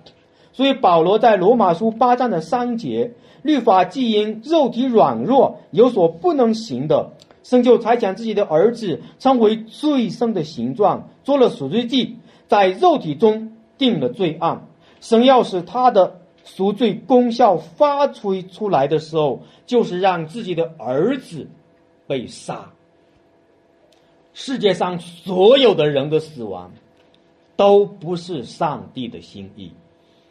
[0.55, 7.11] 所以保罗在罗马书八章的三节，律法既因肉体软弱有所不能行的，
[7.43, 12.15] 神就才将自己的儿子称为最深的形状，做了赎罪祭，
[12.47, 14.65] 在肉体中定了罪案。
[15.01, 16.21] 神要使他的。
[16.47, 21.49] 赎罪功效发挥出来的时候，就是让自己的儿子
[22.05, 22.69] 被杀。
[24.35, 26.71] 世界上所有的人的死亡，
[27.55, 29.71] 都不是上帝的心意。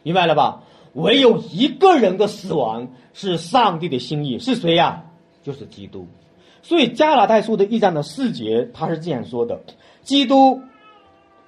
[0.05, 0.61] 明白了吧？
[0.93, 5.05] 唯有一个人的死亡是上帝的心意，是谁呀？
[5.41, 6.05] 就是基督。
[6.61, 9.63] 所以加拉太书的一章的四节，他是这样说的：
[10.03, 10.61] 基督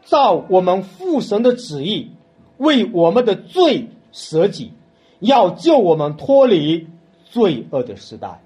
[0.06, 2.10] 照我们父神的旨意，
[2.58, 4.72] 为我们的罪舍己，
[5.20, 6.88] 要救我们脱离
[7.26, 8.42] 罪恶的时代。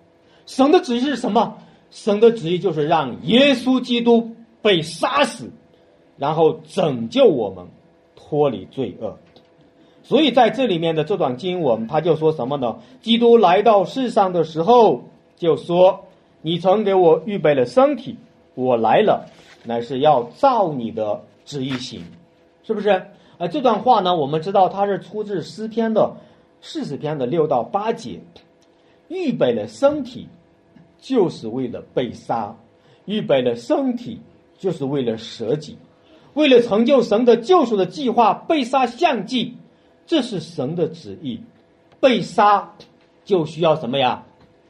[0.46, 1.60] 神的旨意是什么？
[1.90, 5.52] 神的旨意就是让耶稣基督被杀死，
[6.18, 7.68] 然后拯救我们
[8.14, 9.18] 脱离罪恶。
[10.12, 12.80] 所以在这里面的这段经文，他就说什么呢？
[13.00, 15.06] 基督来到世上的时候，
[15.38, 16.04] 就说
[16.44, 18.18] ：“你曾给我预备了身体，
[18.54, 19.28] 我来了，
[19.64, 22.04] 乃是要照你的旨意行。”
[22.62, 22.90] 是不是？
[23.38, 26.14] 啊，这段话呢，我们知道它是出自诗篇的
[26.60, 28.20] 四十篇的六到八节。
[29.08, 30.28] 预备了身体，
[31.00, 32.54] 就是为了被杀；
[33.06, 34.20] 预备了身体，
[34.58, 35.78] 就是为了舍己，
[36.34, 39.56] 为了成就神的救赎的计划，被杀相祭。
[40.06, 41.42] 这是神的旨意，
[42.00, 42.74] 被杀
[43.24, 44.26] 就需要什么呀？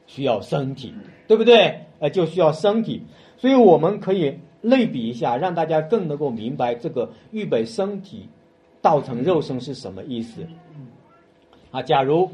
[0.07, 0.93] 需要身体，
[1.27, 1.85] 对不对？
[1.99, 3.01] 呃，就需要身体。
[3.37, 8.27] 所以我们可以类比一下，让大家更能够明白这个预备身体、
[8.81, 10.45] 造成肉身是什么意思。
[11.71, 12.29] 啊，假如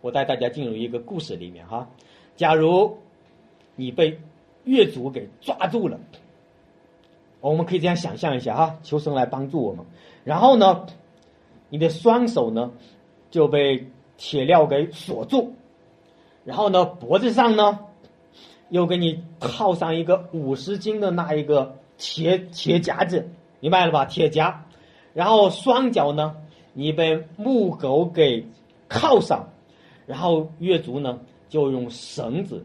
[0.00, 1.88] 我带大家进入一个故事里面哈，
[2.36, 2.98] 假如
[3.76, 4.18] 你被
[4.64, 5.98] 越族给抓住了，
[7.40, 9.86] 我们可以这样想象一下哈，求神来帮助我们。
[10.24, 10.86] 然后呢？
[11.74, 12.70] 你的双手呢
[13.32, 15.54] 就被铁镣给锁住，
[16.44, 17.80] 然后呢脖子上呢
[18.68, 24.04] 又给你套上一个五十斤的那一个铁铁夹子，明白了吧？
[24.04, 24.64] 铁夹，
[25.14, 26.36] 然后双脚呢
[26.74, 28.46] 你被木狗给
[28.86, 29.48] 铐上，
[30.06, 32.64] 然后越族呢就用绳子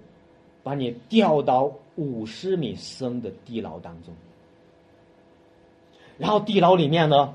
[0.61, 4.13] 把你吊到五十米深的地牢当中，
[6.19, 7.33] 然后地牢里面呢。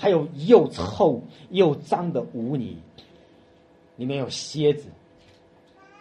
[0.00, 2.78] 还有又臭又脏的污泥，
[3.96, 4.88] 里面有蝎子，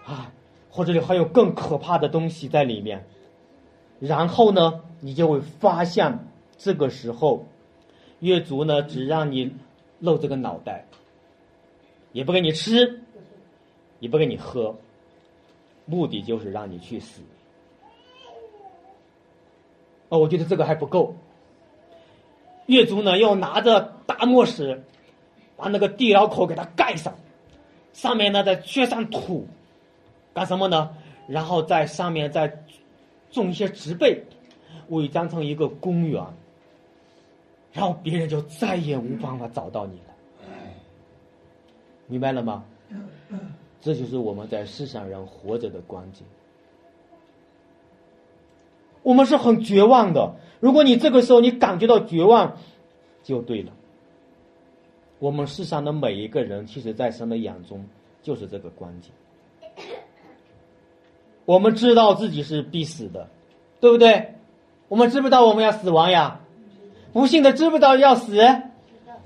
[0.05, 0.31] 啊，
[0.69, 3.05] 或者里还有更可怕的东西在里面。
[3.99, 6.17] 然后呢，你就会发现，
[6.57, 7.43] 这个时候，
[8.21, 9.53] 越族呢只让你
[9.99, 10.85] 露这个脑袋，
[12.13, 13.01] 也不给你吃，
[13.99, 14.77] 也不给你喝，
[15.85, 17.21] 目的就是让你去死。
[20.07, 21.13] 哦，我觉得这个还不够。
[22.69, 24.83] 越族呢，又拿着大磨石，
[25.57, 27.11] 把那个地牢口给它盖上，
[27.93, 29.47] 上面呢再缺上土，
[30.35, 30.95] 干什么呢？
[31.27, 32.63] 然后在上面再
[33.31, 34.23] 种一些植被，
[34.89, 36.23] 伪装成一个公园，
[37.73, 40.47] 然后别人就再也无办法找到你了。
[42.05, 42.63] 明白了吗？
[43.81, 46.23] 这就是我们在世上人活着的关键。
[49.09, 50.35] 我们是很绝望的。
[50.59, 52.57] 如果你这个时候你感觉到绝望，
[53.23, 53.71] 就对了。
[55.17, 57.83] 我们世上的每一个人，其实在神的眼中
[58.21, 59.11] 就是这个关键。
[61.45, 63.27] 我们知道自己是必死的，
[63.79, 64.35] 对不对？
[64.89, 66.41] 我们知不知道我们要死亡呀？
[67.11, 68.37] 不幸的知不知道要死？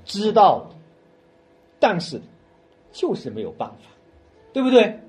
[0.06, 0.70] 知道，
[1.82, 2.22] 但是
[2.94, 3.90] 就是没有办法，
[4.54, 5.02] 对不对？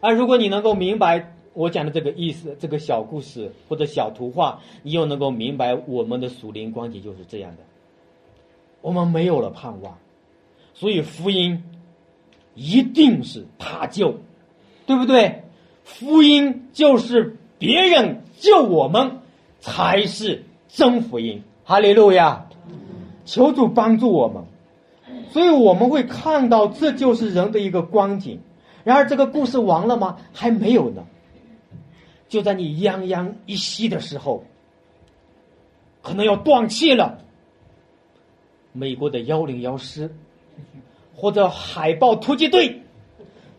[0.00, 1.32] 而如果你能够明白。
[1.56, 7.62] 我讲的这个意思，这个小故事或者小图画，你又能够明白我们的属灵光景就是这样的。
[8.82, 9.96] 我们没有了盼望，
[10.74, 11.64] 所以福音
[12.54, 14.16] 一定是他救，
[14.84, 15.44] 对不对？
[15.82, 19.20] 福音就是别人救我们，
[19.60, 21.42] 才是真福音。
[21.64, 22.48] 哈利路亚！
[23.24, 24.44] 求主帮助我们。
[25.30, 28.40] 所以我们会看到，这就是人的一个光景。
[28.84, 30.18] 然而，这个故事完了吗？
[30.32, 31.04] 还没有呢。
[32.28, 34.44] 就在你奄奄一息的时候，
[36.02, 37.18] 可能要断气了。
[38.72, 40.14] 美国的幺零幺师
[41.14, 42.82] 或者海豹突击队，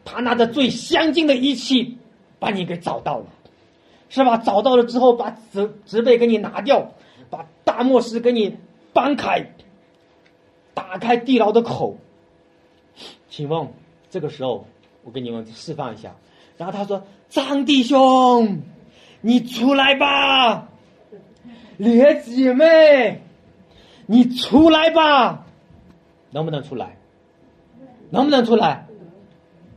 [0.06, 1.98] 他拿着最先进的仪器
[2.40, 3.26] 把你给找到了，
[4.10, 4.38] 是吧？
[4.38, 6.92] 找到了之后，把植植被给你拿掉，
[7.30, 8.56] 把大漠石给你
[8.94, 9.54] 搬开，
[10.76, 11.98] 打开地牢的口。
[13.30, 13.68] 请问
[14.12, 14.68] 这个时候，
[15.04, 16.16] 我给你们示范一下。
[16.58, 18.62] 然后他说：“张弟兄，
[19.22, 20.70] 你出来吧，
[21.78, 23.22] 列姐妹，
[24.06, 25.46] 你出来吧，
[26.32, 26.98] 能不能出来？
[28.10, 28.88] 能不能出来？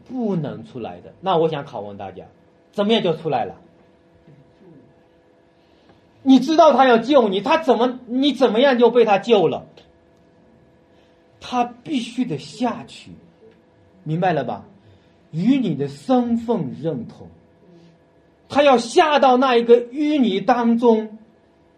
[0.09, 1.13] 不能出来的。
[1.21, 2.25] 那我想拷问大家，
[2.73, 3.57] 怎么样就出来了？
[6.23, 9.67] 你知道他要救你，他怎么你怎么样就被他救了？
[11.41, 13.11] 他必须得下去，
[14.05, 14.65] 明白了吧？”
[15.33, 17.29] 与你的身份认同，
[18.51, 21.19] 他要下到那一个淤泥当中，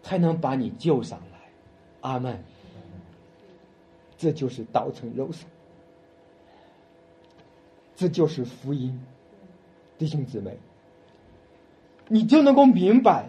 [0.01, 1.39] 才能把你救上来。
[2.01, 2.43] 阿门。
[4.17, 5.45] 这就是道成肉身。
[7.95, 8.99] 这就是福音，
[9.99, 10.57] 弟兄姊妹，
[12.07, 13.27] 你就能够明白，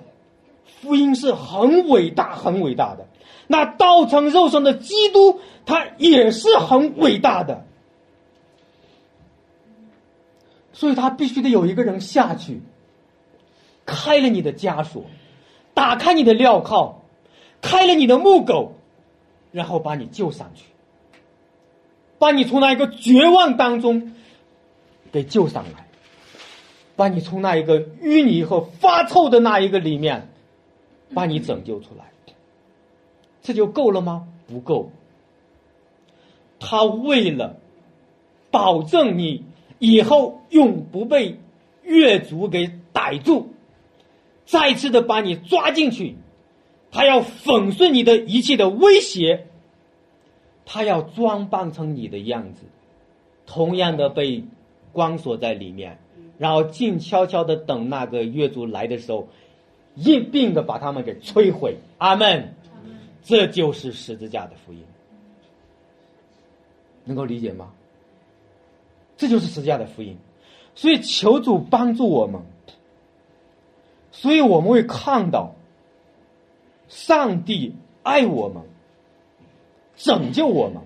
[0.81, 3.07] 福音是很伟大、很伟大的。
[3.47, 7.67] 那道成肉身的基督，他也是很伟大的。
[10.73, 12.63] 所以他必须得有一个人下去，
[13.85, 15.05] 开了你的枷锁，
[15.75, 17.03] 打开你的镣铐，
[17.61, 18.73] 开了你的木狗，
[19.53, 20.65] 然后把你救上去，
[22.19, 24.13] 把你从那一个绝望当中
[25.13, 25.87] 给救上来，
[26.97, 30.29] 把你从那一个淤泥和发臭的那一个里面
[31.15, 32.05] 把你拯救出来，
[33.43, 34.29] 这就够了吗？
[34.47, 34.91] 不够。
[36.59, 37.57] 他为了
[38.51, 39.45] 保证你。
[39.81, 41.41] 以后永不被
[41.83, 43.51] 越族给逮住，
[44.45, 46.17] 再次的把你抓进去，
[46.91, 49.47] 他要粉碎你的一切的威胁，
[50.65, 52.63] 他要装扮成你的样子，
[53.47, 54.45] 同样的被
[54.93, 55.99] 关锁在里面，
[56.39, 59.29] 然后静悄悄的等那个月族来的时候，
[59.95, 61.77] 一并的把他们给摧毁。
[61.99, 62.55] 阿门。
[63.27, 64.81] 这就是十字架的福音，
[67.07, 67.73] 能够理解吗？
[69.17, 70.15] 这就是十字架的福音，
[70.75, 72.43] 所以求主帮助我们，
[74.17, 75.55] 所以我们会看到，
[76.89, 78.63] 上帝爱我们，
[79.97, 80.83] 拯救我们，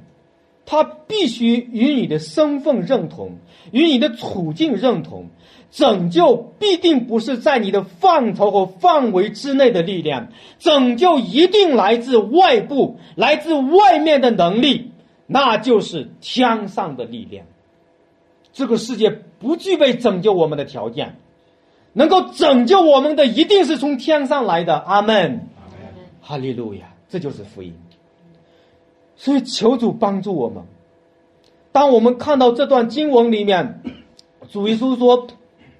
[0.64, 3.36] 他必须与你的身份认同，
[3.70, 5.26] 与你的处境认同，
[5.70, 14.90] 拯救必定不是在你的范畴和范围之内的力量，拯救一定来自外部，来自外面的能力，
[15.26, 17.44] 那就是天上的力量。
[18.54, 21.16] 这个世界不具备拯救我们的条件，
[21.92, 24.76] 能够拯救我们的一定是从天上来的。
[24.78, 25.48] 阿门，
[26.20, 27.74] 哈利路亚，这就是福音。
[29.16, 30.62] 所以求主帮助我们。
[31.72, 33.82] 当我们看到这段经文里面，
[34.50, 35.26] 主耶稣说：“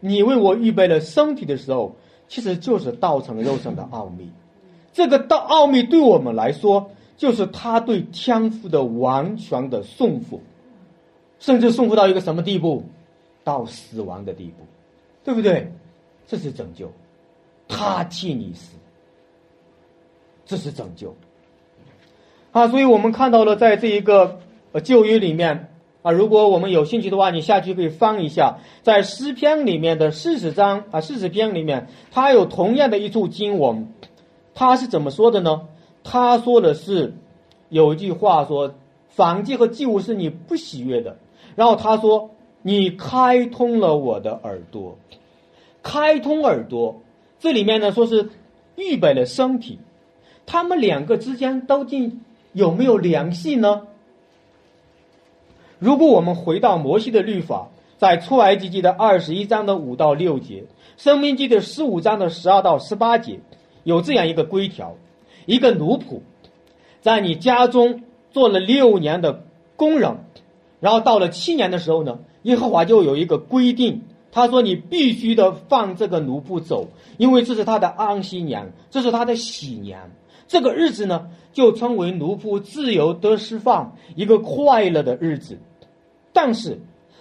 [0.01, 1.97] 你为我预备了身体”的时候，
[2.29, 4.31] 其实就是道成肉身的奥秘。
[4.93, 10.41] 这个道奥秘对我们来说，就是他对天赋的完全的顺服。
[11.39, 12.83] 甚至送付到一个什么地步？
[13.45, 14.67] 到死亡的地步，
[15.25, 15.73] 对不对？
[16.29, 16.93] 这是拯救，
[17.67, 18.77] 他替你死，
[20.45, 21.17] 这是拯救。
[22.53, 24.39] 啊，所以我们看到了，在这一个
[24.73, 25.73] 呃旧约里面
[26.03, 33.93] 啊，如果我们有兴趣的话，你下去可以翻一下，在诗篇里面的四十章啊，四十篇里面，它有同样的一处经文，
[34.55, 35.67] 他是怎么说的呢？
[36.05, 37.15] 他说的是
[37.71, 38.75] 有一句话说
[39.09, 41.17] ：“反祭和祭物是你不喜悦的。”
[41.55, 42.31] 然后他说
[42.63, 44.97] ：“你开通了我的耳朵，
[45.89, 47.01] 开通耳朵。
[47.41, 48.29] 这里面呢，说是
[48.77, 49.79] 预备了身体，
[50.45, 52.21] 他们两个之间究竟
[52.53, 53.87] 有没有联系呢？
[55.79, 60.65] 如果我们回到摩西的律法，在出埃及记的二十一章的五到六节，
[60.99, 63.41] 生命记的十五章的十二到十八节，
[63.83, 64.97] 有这样一个规条：
[65.47, 66.21] 一个奴仆
[67.01, 69.45] 在你家中做了六年的
[69.77, 70.19] 工人。”
[70.81, 80.11] 然后到了七年的时候呢，耶和华就有一个规定，他说你必须的放这个奴仆走，因为这是他的安息年，这是他的喜年，
[80.47, 85.59] 这个日子呢就称为奴仆自由得释放，一个快乐的日子。
[86.33, 86.79] 但是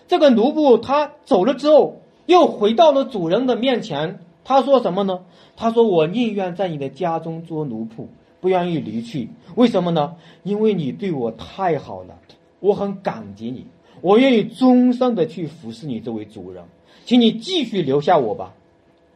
[0.08, 5.22] 这个奴仆他走了之后，又回到了主人的面前，他说什么呢？
[5.56, 8.08] 他说我宁愿在你的家中做奴仆，
[8.42, 9.30] 不愿意离去。
[9.56, 10.16] 为什么呢？
[10.44, 12.20] 因为你对我太好了。
[12.60, 13.68] 我很感激你，
[14.02, 16.64] 我愿意终生的去服侍你这位主人，
[17.08, 18.54] 请你继续留下我吧。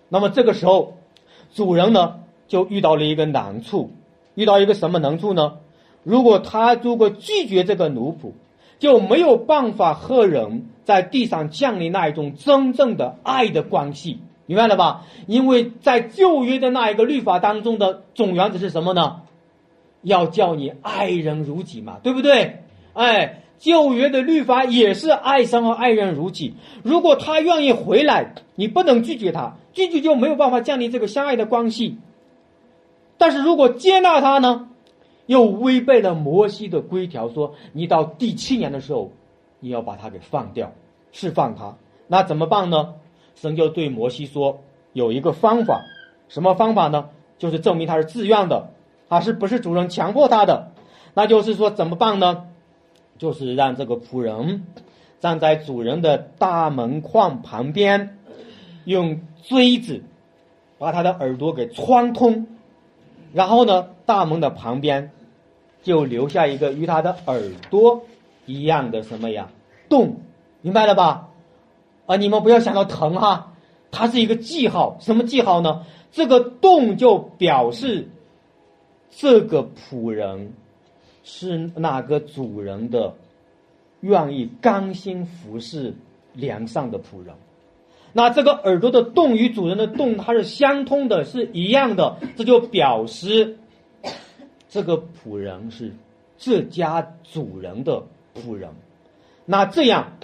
[0.07, 0.93] 那么这个时候，
[1.53, 3.91] 主人呢就遇到了一个难处，
[4.33, 5.57] 遇到一个什么难处呢？
[6.03, 8.31] 如果他如果拒绝这个奴仆，
[8.79, 15.05] 就没有办法和人在地上建立那一种真正的爱的关系，明白了吧？
[15.27, 19.23] 因为在旧约的那一个律法当中的总原则是什么呢？
[20.01, 22.63] 要叫你爱人如己嘛，对不对？
[22.93, 26.55] 哎，旧约的律法也是爱神和爱人如己。
[26.81, 31.99] 如果他愿意回来，你不能拒绝他，拒绝就没有办法建立这个相爱的关系。
[33.19, 34.67] 但是如果接纳他呢，
[35.27, 39.11] 又违背了摩西的规条，说你到第七年的时候，
[39.59, 40.71] 你要把他给放掉，
[41.11, 41.75] 释放他。
[42.07, 42.95] 那怎么办呢？
[43.35, 44.59] 神就对摩西说，
[44.93, 45.81] 有一个方法，
[46.29, 47.09] 什么方法呢？
[47.37, 48.71] 就是证明他是自愿的，
[49.07, 50.71] 啊，是不是主人强迫他的？
[51.13, 52.47] 那就是说怎么办呢？
[53.21, 54.63] 就是让这个仆人
[55.19, 58.17] 站在主人的大门框旁边，
[58.83, 60.01] 用锥子
[60.79, 62.47] 把他的耳朵给穿通，
[63.31, 65.11] 然后呢，大门的旁边
[65.83, 68.05] 就留下一个与他的耳朵
[68.47, 69.49] 一样的什么呀
[69.87, 70.21] 洞，
[70.63, 71.29] 明白了吧？
[72.07, 73.53] 啊，你们不要想到疼哈，
[73.91, 75.85] 它是一个记号，什么记号呢？
[76.11, 78.09] 这个洞就表示
[79.11, 80.53] 这个仆人
[81.23, 83.15] 是哪个主人的
[83.99, 85.93] 愿意甘心服侍
[86.33, 87.35] 梁上的仆人。
[88.13, 93.57] 那这个耳朵的洞与主人的洞它是相通的，是一样的，这就表示
[94.67, 95.93] 这个仆人是
[96.37, 98.03] 这家主人的
[98.35, 98.71] 仆人。
[99.45, 100.17] 那这样，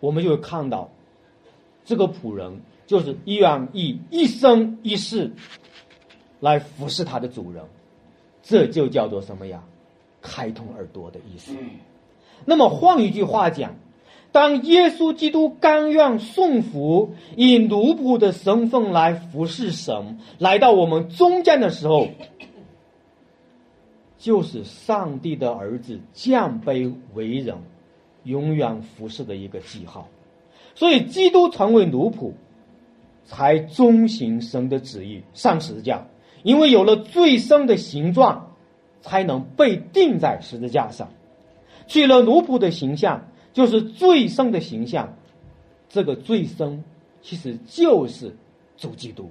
[0.00, 0.90] 我们就会看到
[1.84, 5.30] 这个仆人就是愿意一生一世
[6.40, 7.64] 来服侍他的主人，
[8.42, 9.62] 这就叫做什么呀？
[10.24, 11.52] 开通耳朵的意思。
[12.46, 13.76] 那么换一句话讲。
[14.32, 22.08] 当耶稣基督甘愿送服以奴仆的身份来服侍神，来到我们中间的时候，
[24.18, 27.58] 就是上帝的儿子降卑为人，
[28.24, 30.08] 永远服侍的一个记号。
[30.74, 32.32] 所以，基督成为奴仆，
[33.24, 36.08] 才遵行神的旨意上十字架，
[36.42, 38.53] 因为有了最深的形状，
[39.04, 41.08] 才能被钉在十字架上，
[41.86, 43.22] 取了奴仆的形象。
[43.52, 45.14] 就是最深的形象，
[45.88, 46.82] 这个最深
[47.22, 48.34] 其实就是
[48.76, 49.30] 主基督，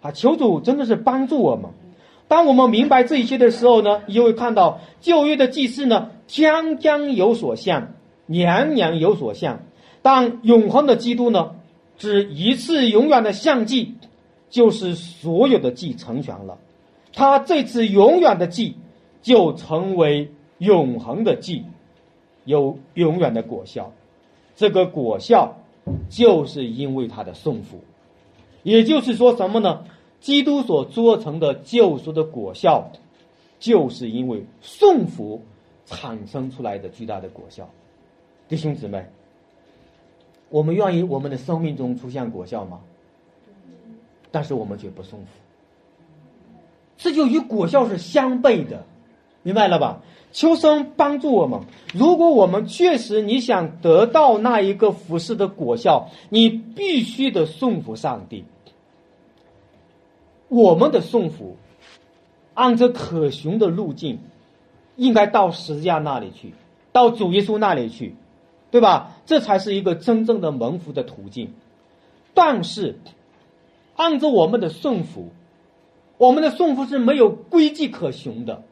[0.00, 1.70] 啊，求主真的是帮助我们。
[2.26, 7.94] 当我们明白这一切的时候呢，你就会看到旧约的祭祀呢，将将有所像，
[8.26, 9.60] 年年有所像。
[10.02, 11.54] 但永恒的基督呢，
[11.96, 13.94] 只一次永远的相祭，
[14.50, 16.58] 就是所有的祭成全了。
[17.12, 18.74] 他这次永远的祭，
[19.26, 21.64] 就成为永恒的记。
[22.44, 23.92] 有永远的果效，
[24.54, 25.56] 这个果效
[26.08, 27.80] 就是因为他的送福，
[28.62, 29.82] 也就是说什么呢？
[30.20, 32.92] 基督所做成的救赎的果效，
[33.58, 35.42] 就是因为送福
[35.86, 37.68] 产生出来的巨大的果效。
[38.48, 39.06] 弟兄姊妹，
[40.50, 42.78] 我们愿意我们的生命中出现果效吗？
[44.30, 45.26] 但是我们却不送福，
[46.96, 48.84] 这就与果效是相悖的，
[49.46, 50.02] 明白了吧？
[50.32, 51.60] 求生帮助我们。
[51.94, 58.44] 如果我们确实你想得到那一个服饰的果效，你必须得送服上帝。
[60.48, 61.56] 我们的送服，
[62.54, 64.18] 按着可循的路径，
[64.96, 66.52] 应该到十字架那里去，
[66.90, 68.16] 到主耶稣那里去，
[68.72, 69.12] 对吧？
[69.26, 71.52] 这才是一个真正的蒙福的途径。
[72.34, 72.98] 但是，
[73.94, 75.28] 按照我们的送服，
[76.18, 78.64] 我们的送服是没有规矩可循的。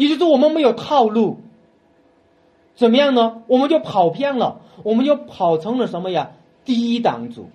[0.00, 1.36] 也就是，我们没有套路，
[2.74, 3.42] 怎么样呢？
[3.48, 6.32] 我们就跑偏了，我们就跑成了什么呀？
[6.64, 7.50] 低档主，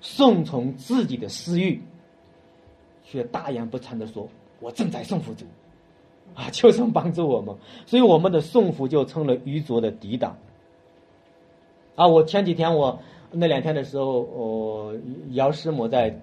[0.00, 1.82] 顺从自己的私欲，
[3.04, 4.28] 却大言不惭的说
[4.60, 5.44] ：“我正在送福主，
[6.34, 10.38] 啊，求神帮助我们。”所以，我们的送福就成了愚拙的抵挡。
[11.96, 13.00] 啊，我前几天我
[13.30, 14.94] 那两天的时候，哦，
[15.32, 16.18] 姚师母在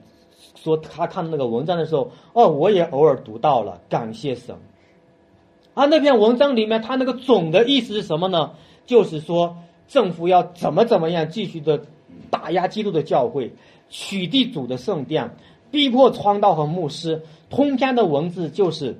[0.56, 4.56] 说他看那个文章的时候，哦，我也偶尔读到了，感谢神。
[5.80, 8.52] 他，那篇文章里面，他那个总的意思是什么呢？
[8.86, 9.56] 就是说，
[9.88, 11.82] 政府要怎么怎么样继续的
[12.30, 13.54] 打压基督的教会，
[13.90, 15.38] 取缔主的圣殿，
[15.72, 17.24] 逼迫传道和牧师。
[17.50, 18.98] 通篇的文字就是，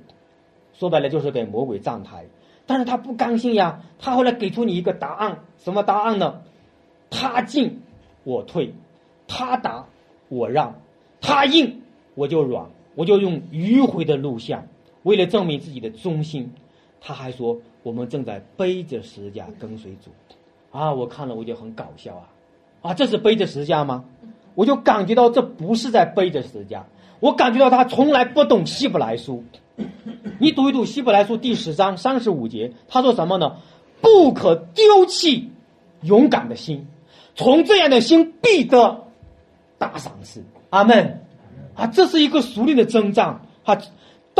[0.74, 2.26] 说白了就是给魔鬼站台。
[2.66, 6.44] 但是他不甘心呀，他后来给出你一个答案，什么答案呢？
[7.10, 7.82] 他进
[8.24, 8.74] 我退，
[9.28, 9.86] 他打
[10.30, 10.80] 我让，
[11.20, 11.82] 他硬
[12.16, 14.70] 我就软，我就用迂回的路线，
[15.04, 16.54] 为了证明自己的忠心。
[17.02, 20.12] 他还说：“我们正在背着十字架跟随主，
[20.72, 20.94] 啊！
[20.94, 22.28] 我看了我就很搞笑啊，
[22.82, 22.94] 啊！
[22.94, 24.04] 这是背着十字架吗？
[24.54, 26.86] 我就感觉到这不是在背着十字架，
[27.22, 29.44] 我感觉到他从来不懂希伯来书。
[30.40, 33.56] 你读一读希伯来书第十章三十五节，他说什么呢？
[34.02, 35.50] 不可丢弃
[36.02, 36.86] 勇敢的心，
[37.36, 39.06] 从这样的心必得
[39.78, 40.44] 大赏赐。
[40.70, 41.22] 阿门。
[41.76, 43.78] 啊，这是一个熟练的征战，啊。”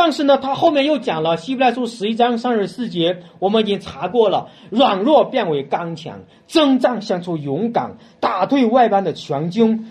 [0.02, 9.88] 但是呢，他后面又讲了《希伯来书》十一章三十四节，我们已经查过了，软弱变为刚强，征战向出勇敢，打退外邦的全军，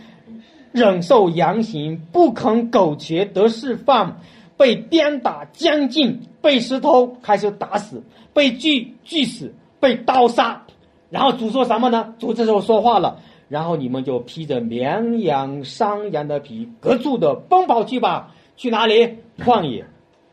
[0.73, 4.21] 忍受严刑，不肯苟且得释放，
[4.57, 8.03] 被鞭打将近，被石头开始打死，
[8.33, 10.65] 被锯锯死，被刀杀。
[11.11, 12.15] 然后主说什么呢？
[12.19, 13.19] 主这时候说话了，
[13.51, 19.19] 然后你们就披着绵羊、山羊的皮，各处的奔跑去吧，去哪里？
[19.39, 19.85] 旷野。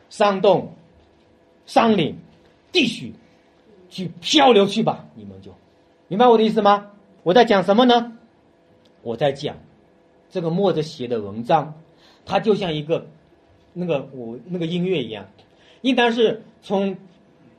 [0.10, 0.74] 山洞、
[1.66, 2.18] 山岭、
[2.72, 3.14] 地区，
[3.90, 5.06] 去漂流去吧！
[5.16, 5.52] 你们就
[6.08, 6.88] 明白我的意思吗？
[7.24, 8.14] 我在讲什么呢？
[9.02, 9.58] 我在讲
[10.30, 11.74] 这个墨子写的文章，
[12.26, 13.08] 它就像一个
[13.74, 15.26] 那个我那个音乐一样，
[15.82, 16.98] 应当是从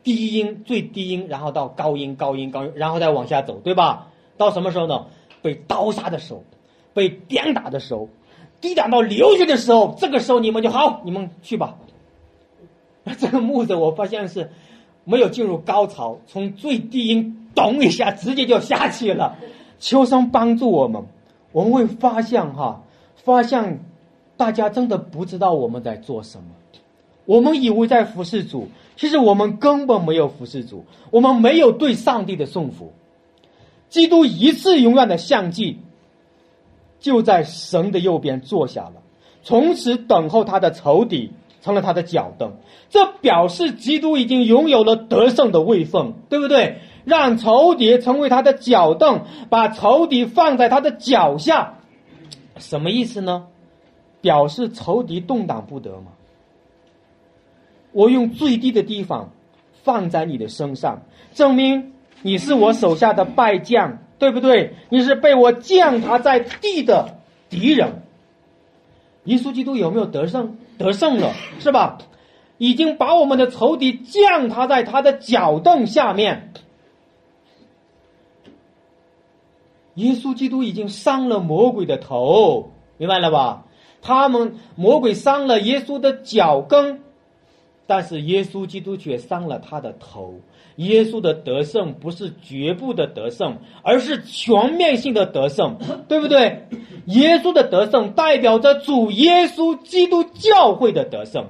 [0.03, 4.09] 低音最低音，然后到高音高音高音，然后再往下走，对吧？
[4.37, 5.07] 到什么时候呢？
[5.43, 6.45] 被刀杀的时候，
[6.93, 8.09] 被鞭打的时候，
[8.61, 11.79] 抵挡到流血的时候，这个时候你们就好，你们去吧。
[13.19, 14.51] 这个木子我发现是
[15.05, 19.37] 没有进入高潮，从最低音咚一下直接就下去了。
[19.79, 21.05] 求生帮助我们，
[21.53, 22.83] 我们会发现哈，
[23.15, 23.85] 发现
[24.37, 26.47] 大家真的不知道我们在做什么。
[27.27, 32.93] 我们以为在服侍主，其实我们根本没有服侍主，我们没有对上帝的送服。
[33.89, 35.79] 基督一次永远的相继，
[37.01, 39.03] 就在神的右边坐下了，
[39.43, 41.33] 从此等候他的仇敌
[41.67, 42.53] 成了他的脚凳。
[42.91, 46.79] 这表示基督已经拥有了得胜的位分，对不对？
[47.05, 51.79] 让仇敌成为他的脚凳，把仇敌放在他的脚下，
[52.57, 53.49] 什么意思呢？
[54.21, 56.13] 表示仇敌动荡不得吗？
[57.91, 59.31] 我用最低的地方
[59.83, 61.03] 放在你的身上，
[61.35, 64.75] 证明你是我手下的败将，对不对？
[64.89, 67.19] 你是被我降他在地的
[67.51, 68.03] 敌人。
[69.25, 70.59] 耶稣基督有没有得胜？
[70.79, 71.99] 得胜了，是吧？
[72.59, 76.55] 已经把我们的仇敌降他在他的脚凳下面。
[79.95, 83.65] 耶稣基督已经伤了魔鬼的头，明白了吧？
[84.01, 87.03] 他们魔鬼伤了耶稣的脚跟。
[87.87, 90.41] 但是耶稣基督却伤了他的头。
[90.77, 96.69] 耶稣的得胜不是局部的得胜，而是全面性的得胜，对不对？
[97.07, 101.47] 耶稣的得胜代表着主耶稣基督教会的得胜。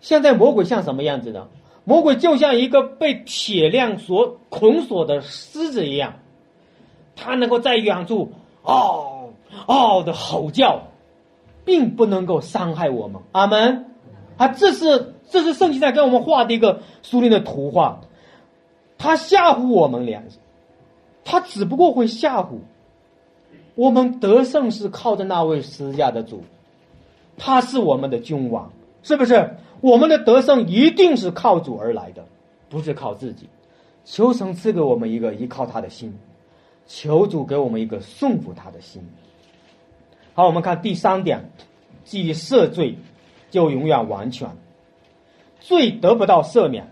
[0.00, 1.48] 现在魔鬼像什么样子呢？
[1.84, 6.20] 魔鬼就像一个被铁链所捆锁的狮子一样，
[7.16, 8.32] 他能够在远处
[8.62, 9.32] 嗷
[9.66, 10.82] 嗷的吼叫，
[11.64, 13.20] 并不能够伤害我们。
[13.32, 13.86] 阿门。
[14.36, 18.00] 啊，这是这是圣经在给我们画的一个苏林的图画，
[18.96, 20.22] 他吓唬我们俩，
[21.24, 22.58] 他只不过会吓唬
[23.74, 26.42] 我们得胜是靠着那位施加的主，
[27.36, 28.72] 他是我们的君王，
[29.02, 29.56] 是不是？
[29.80, 32.24] 我们的得胜一定是靠主而来的，
[32.68, 33.48] 不是靠自己。
[34.04, 36.18] 求神赐给我们一个依靠他的心，
[36.86, 39.02] 求主给我们一个顺服他的心。
[40.34, 41.50] 好，我们看第三点，
[42.04, 42.96] 即赦罪。
[43.50, 44.46] 就永远完全，
[45.60, 46.88] 罪得不到赦免，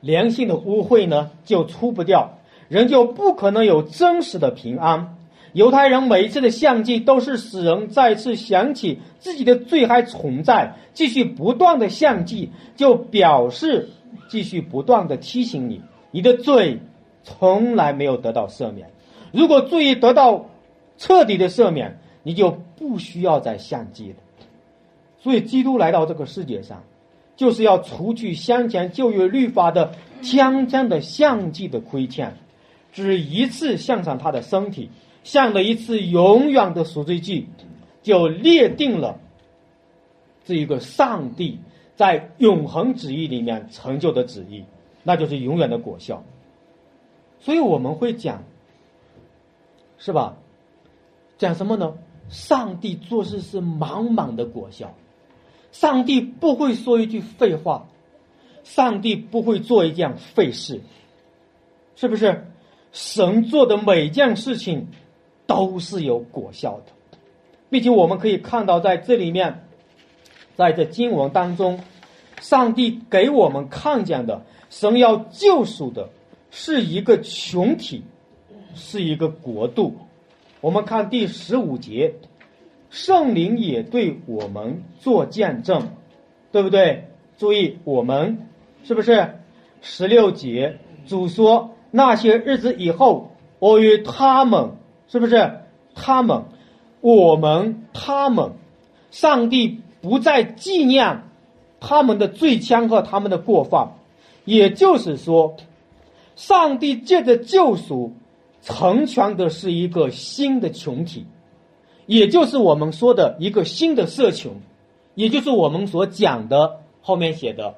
[0.00, 2.38] 良性的污秽呢就出不掉，
[2.68, 5.16] 人就不可能有真实的平安。
[5.54, 13.88] 犹太人每一次的相祭都是使人再次想起自己的罪还存在，继续不断的相祭，就表示
[14.28, 16.80] 继续不断的提醒你，你的罪
[17.22, 18.90] 从来没有得到赦免。
[19.32, 20.46] 如果罪得到
[20.98, 24.16] 彻底的赦免，你就不需要再相祭了。
[25.20, 26.84] 所以，基督来到这个世界上，
[27.38, 32.36] 就是要除去先前旧约律法的将将的相继的亏欠，
[32.92, 34.90] 只一次献上他的身体，
[35.22, 37.46] 献了一次永远的赎罪祭，
[38.02, 39.20] 就列定了
[40.44, 41.60] 这一个上帝
[41.94, 44.64] 在永恒旨意里面成就的旨意，
[45.04, 46.24] 那就是永远的果效。
[47.38, 48.42] 所以我们会讲，
[49.96, 50.36] 是吧？
[51.38, 51.94] 讲什么呢？
[52.28, 54.92] 上帝做事是满满的果效。
[55.80, 57.86] 上帝不会说一句废话，
[58.64, 60.80] 上帝不会做一件废事，
[61.94, 62.48] 是不是？
[62.90, 64.88] 神做的每件事情
[65.46, 67.18] 都是有果效的，
[67.70, 69.68] 并且我们可以看到，在这里面，
[70.56, 71.78] 在这经文当中，
[72.40, 76.10] 上帝给我们看见的，神要救赎的
[76.50, 78.02] 是一个群体，
[78.74, 79.96] 是一个国度。
[80.60, 82.16] 我们看第十五节。
[82.90, 85.90] 圣灵也对我们做见证，
[86.52, 87.08] 对不对？
[87.36, 88.48] 注意，我们
[88.82, 89.34] 是不是
[89.80, 94.70] 十六节主说那些日子以后，我与他们
[95.06, 95.60] 是不是
[95.94, 96.44] 他们，
[97.00, 98.52] 我们他们，
[99.10, 101.22] 上帝不再纪念
[101.80, 103.92] 他们的罪愆和他们的过犯，
[104.44, 105.56] 也就是说，
[106.34, 108.14] 上帝借着救赎
[108.62, 111.26] 成全的是一个新的群体。
[112.08, 114.50] 也就是我们说的一个新的社群，
[115.14, 117.74] 也就是我们所讲的后面写的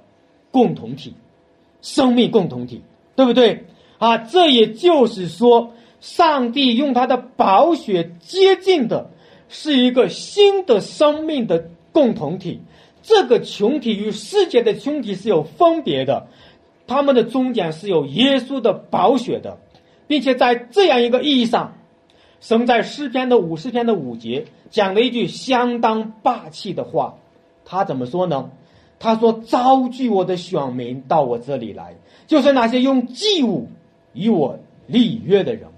[0.53, 1.15] 共同体，
[1.83, 2.83] 生命共同体，
[3.17, 3.67] 对不对？
[3.99, 9.11] 啊，这也就是说，上帝用他的宝血接近的
[9.49, 12.61] 是一个新的生命的共同体。
[13.03, 16.29] 这个群体与世界的群体是有分别的，
[16.87, 19.59] 他们的终点是有耶稣的宝血的，
[20.07, 21.75] 并且在这样一个意义上。
[22.41, 27.17] 生在诗篇的五十篇的五节讲了一句相当霸气的话，
[27.65, 28.51] 他怎么说呢？
[28.99, 31.95] 他说：“招聚我的选民到我这里来，
[32.27, 33.69] 就是那些用祭物
[34.13, 35.69] 与我立约的人。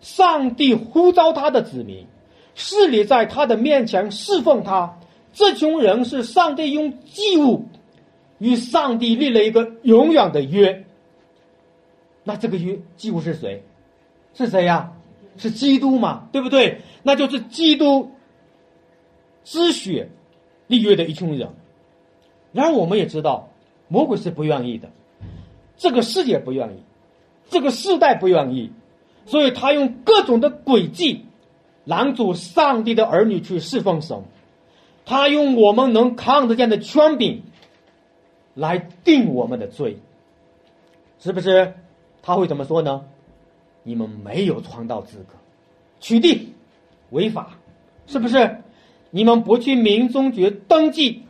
[0.00, 2.06] 上帝呼召他的子民，
[2.54, 4.98] 势力在他的面前侍奉他。
[5.34, 7.66] 这群人是上帝用祭物
[8.38, 10.86] 与上帝立了一个永远的约。
[12.24, 13.62] 那这个约祭物是谁？
[14.32, 14.92] 是谁呀？
[15.40, 16.28] 是基督嘛？
[16.30, 16.82] 对不对？
[17.02, 18.12] 那就是基督
[19.42, 20.10] 之血
[20.66, 21.48] 立约的一群人。
[22.52, 23.48] 然而，我们也知道，
[23.88, 24.90] 魔鬼是不愿意的，
[25.76, 26.82] 这个世界不愿意，
[27.48, 28.70] 这个世代不愿意，
[29.24, 31.24] 所以他用各种的诡计
[31.84, 34.22] 拦阻上帝的儿女去侍奉神。
[35.06, 37.42] 他用我们能看得见的权柄
[38.54, 39.98] 来定我们的罪，
[41.18, 41.74] 是不是？
[42.22, 43.06] 他会怎么说呢？
[43.82, 45.34] 你们没有传道资格，
[46.00, 46.46] 取缔，
[47.10, 47.56] 违法，
[48.06, 48.58] 是不是？
[49.10, 51.24] 你们不去民宗局登记，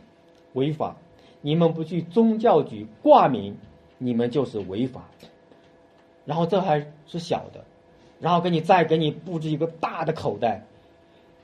[0.53, 0.95] 违法；
[1.41, 3.57] 你们不去宗教局挂名，
[3.97, 5.09] 你们就是违法。
[6.25, 7.63] 然后这还是小的，
[8.19, 10.63] 然后给你再给你布置一个大的口袋，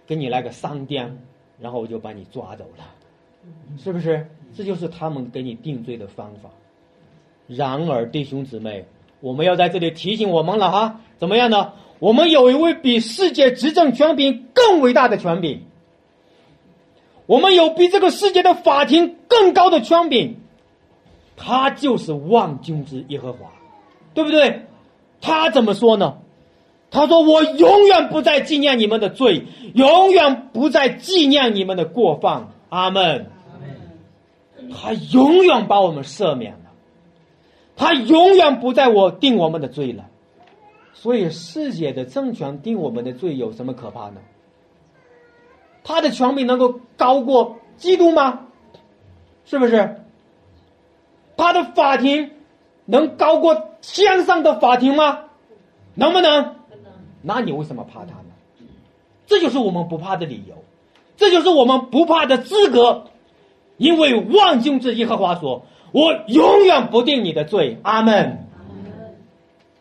[0.06, 1.18] 给你来个三颠，
[1.60, 2.86] 然后我就把你抓走了，
[3.78, 4.28] 是不是？
[4.54, 6.50] 这就是他们给你定罪的方法。
[7.48, 8.86] 然而，弟兄姊妹。
[9.20, 11.74] 我们要在这里提醒我们了哈，怎么样呢？
[12.00, 15.64] 我们有一位比世界执政权柄更伟大的权柄，
[17.26, 20.38] 我们有比这个世界的法庭更高的权柄，
[21.36, 23.52] 他就是万军之耶和华，
[24.14, 24.68] 对不对？
[25.20, 26.18] 他怎么说呢？
[26.90, 29.44] 他说：“我永远不再纪念你们的罪，
[29.74, 33.30] 永远不再纪念你们的过犯。”阿门。
[34.72, 36.67] 他永远把我们赦免了。
[37.78, 40.06] 他永远不在我定我们的罪了，
[40.94, 44.20] 所以世界的政权定我们的罪有什么可怕呢？
[45.84, 48.48] 他的权柄能够高过基督吗？
[49.46, 50.02] 是不是？
[51.38, 52.32] 他的法庭
[52.86, 55.26] 能高过天上的法庭吗？
[55.94, 56.56] 能不能？
[57.22, 58.34] 那你为什么怕他呢？
[59.28, 60.56] 这就是我们不怕的理由，
[61.16, 63.06] 这就是我们不怕的资格，
[63.78, 65.68] 因为万军之耶和华说。
[65.92, 68.46] 我永远不定你的罪，阿门。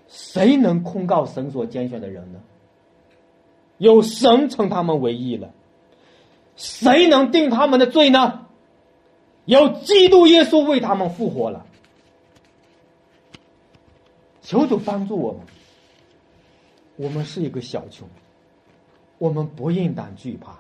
[0.09, 2.41] 谁能控告神所拣选的人呢？
[3.79, 5.51] 有神称他们为义了。
[6.57, 8.47] 谁能定他们的罪呢？
[9.45, 11.67] 有基督耶稣为他们复活了。
[14.43, 15.43] 求主帮助我们。
[16.97, 18.07] 我们是一个小群，
[19.19, 20.57] 我们不应当惧怕。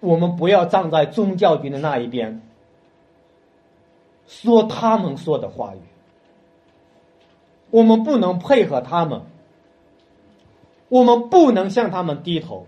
[0.00, 2.42] 我们不要站在宗教军的那一边。
[4.26, 5.78] 说他们说的话语，
[7.70, 9.22] 我们不能配合他们，
[10.88, 12.66] 我们不能向他们低头。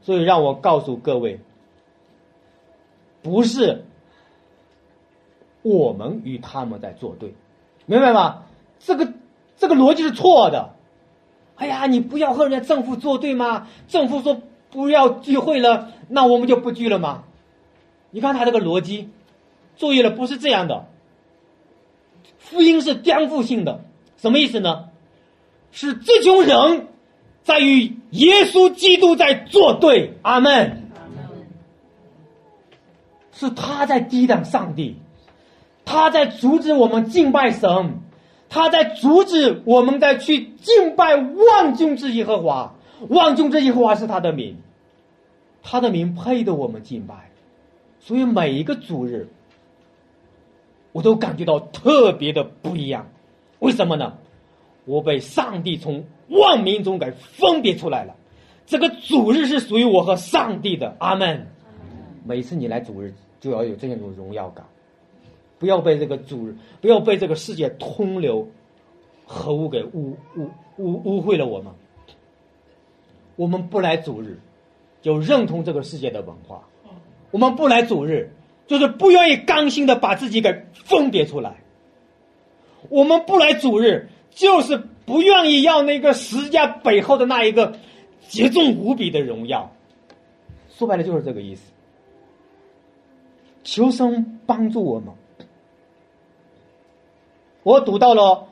[0.00, 1.40] 所以，让我告诉各位，
[3.22, 3.84] 不是
[5.60, 7.34] 我们与他们在作对，
[7.84, 8.44] 明白吗？
[8.78, 9.12] 这个
[9.58, 10.70] 这个逻辑是错的。
[11.56, 13.68] 哎呀，你不要和人家政府作对吗？
[13.88, 14.40] 政府说
[14.70, 17.24] 不要聚会了，那我们就不聚了吗？
[18.10, 19.10] 你看他这个逻辑。
[19.78, 20.86] 注意了，不是这样的。
[22.38, 23.84] 福音是颠覆性的，
[24.16, 24.90] 什么意思呢？
[25.70, 26.88] 是这群人
[27.42, 30.14] 在与耶稣基督在作对。
[30.22, 30.90] 阿门。
[33.32, 34.96] 是他在抵挡上帝，
[35.84, 38.00] 他在阻止我们敬拜神，
[38.48, 42.74] 他在阻止我们在去敬拜万军之耶和华。
[43.08, 44.56] 万军之耶和华是他的名，
[45.62, 47.30] 他的名配得我们敬拜。
[48.00, 49.28] 所以每一个主日。
[50.98, 53.08] 我都感觉到特别的不一样，
[53.60, 54.18] 为什么呢？
[54.84, 58.16] 我被上帝从万民中给分别出来了，
[58.66, 60.96] 这个主日是属于我和上帝的。
[60.98, 61.46] 阿门。
[62.24, 64.66] 每次你来主日，就要有这样一种荣耀感，
[65.60, 68.48] 不要被这个主日，不要被这个世界通流
[69.24, 71.72] 和污给污污污污秽了我们。
[73.36, 74.40] 我们不来主日，
[75.00, 76.64] 就认同这个世界的文化；
[77.30, 78.32] 我们不来主日。
[78.68, 81.56] 就是不愿意刚心的把自己给分别出来。
[82.90, 87.76] 我们不来主日，就是不愿意要那个十家背后的那一个
[88.28, 89.72] 极重无比的荣耀。
[90.76, 91.62] 说白了就是这个意思。
[93.64, 95.08] 求生帮助我们。
[97.62, 98.22] 我读到了《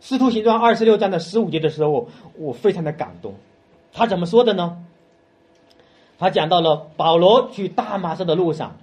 [0.00, 3.34] 使徒行传》二十六章的十五节的时候，我非常的感动。
[3.92, 4.84] 他怎么说的呢？
[6.18, 8.76] 他讲到了保罗去大马士的路上。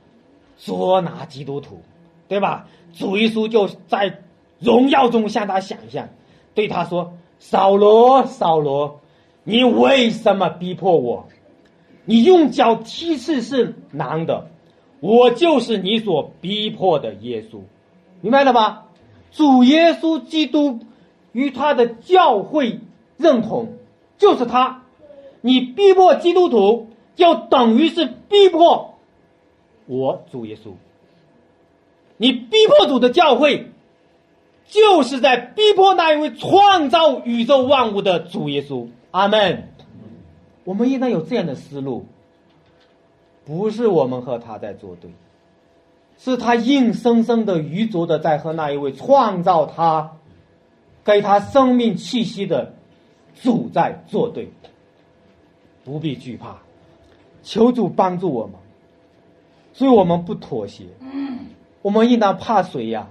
[0.58, 1.82] 捉拿基督徒，
[2.28, 2.68] 对吧？
[2.94, 4.20] 主耶稣就在
[4.60, 6.10] 荣耀中向他想象，
[6.54, 9.02] 对他说：“扫罗，扫罗，
[9.44, 11.28] 你为什么逼迫我？
[12.06, 14.48] 你用脚踢刺是难的，
[15.00, 17.62] 我就是你所逼迫的耶稣，
[18.22, 18.86] 明白了吧？
[19.32, 20.80] 主耶稣基督
[21.34, 22.80] 与他的教会
[23.18, 23.74] 认同，
[24.18, 24.84] 就是他。
[25.42, 28.95] 你逼迫基督徒，就等于是逼迫
[29.86, 30.72] 我主耶稣。
[32.18, 33.72] 你逼迫主的教会，
[34.68, 38.88] 就是在逼迫那一位创造宇宙万物的主耶稣。
[39.12, 39.70] 阿门。
[40.64, 42.06] 我们应当有这样的思路，
[43.46, 45.12] 不是我们和他在作对，
[46.18, 50.18] 是他硬生生的、愚拙的在和那一位创造他、
[51.04, 52.74] 给他生命气息的
[53.44, 54.50] 主在作对。
[55.84, 56.58] 不必惧怕，
[57.44, 58.56] 求主帮助我们，
[59.76, 60.86] 所以我们不妥协。
[61.82, 63.10] 我们应当怕谁呀？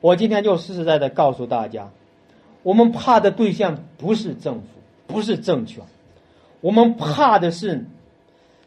[0.00, 1.90] 我今天就实实在在告诉大家，
[2.62, 4.66] 我们怕的对象不是政府，
[5.08, 5.84] 不是政权，
[6.62, 7.86] 我们怕的是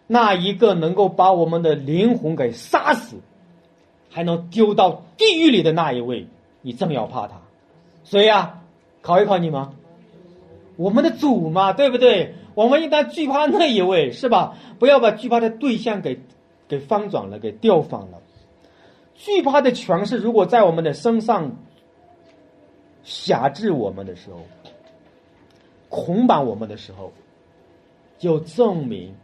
[0.05, 3.15] 那一个能够把我们的灵魂给杀死，
[4.11, 6.27] 还能丢到地狱里的那一位。
[6.61, 7.41] 你正要怕他，
[8.03, 8.59] 谁呀？
[9.01, 9.69] 考一考你们？
[10.75, 12.35] 我们的主嘛，对不对？
[12.53, 14.55] 我们应当惧怕那一位，是吧？
[14.77, 16.19] 不要把惧怕的对象给
[16.67, 18.21] 给翻转了，给调反了。
[19.15, 21.55] 惧怕的权势如果在我们的身上
[23.03, 24.39] 辖制我们的时候，
[25.89, 27.11] 捆绑我们的时候，
[28.17, 29.15] 就证明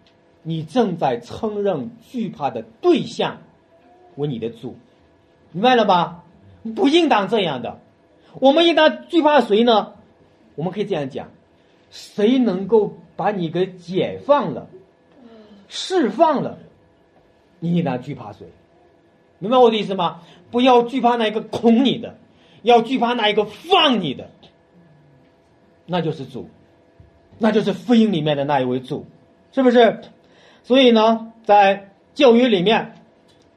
[0.44, 3.38] 你正在承认惧怕的对象
[4.16, 4.76] 为你的主，
[5.52, 6.24] 明白了吧？
[6.76, 7.80] 不应当这样的。
[8.40, 9.94] 我们应当惧怕谁呢？
[10.56, 11.30] 我们可以这样讲：
[11.90, 14.68] 谁能够把你给解放了、
[15.68, 16.60] 释放了，
[17.60, 18.47] 你应当惧怕谁？
[19.39, 20.22] 明白我的意思吗？
[20.51, 22.18] 不要惧怕那一个恐你的，
[22.62, 24.30] 要惧怕那一个放你的，
[25.86, 26.49] 那就是主，
[27.38, 29.05] 那就是福音里面的那一位主，
[29.51, 30.01] 是不是？
[30.64, 32.95] 所以呢，在旧约里面，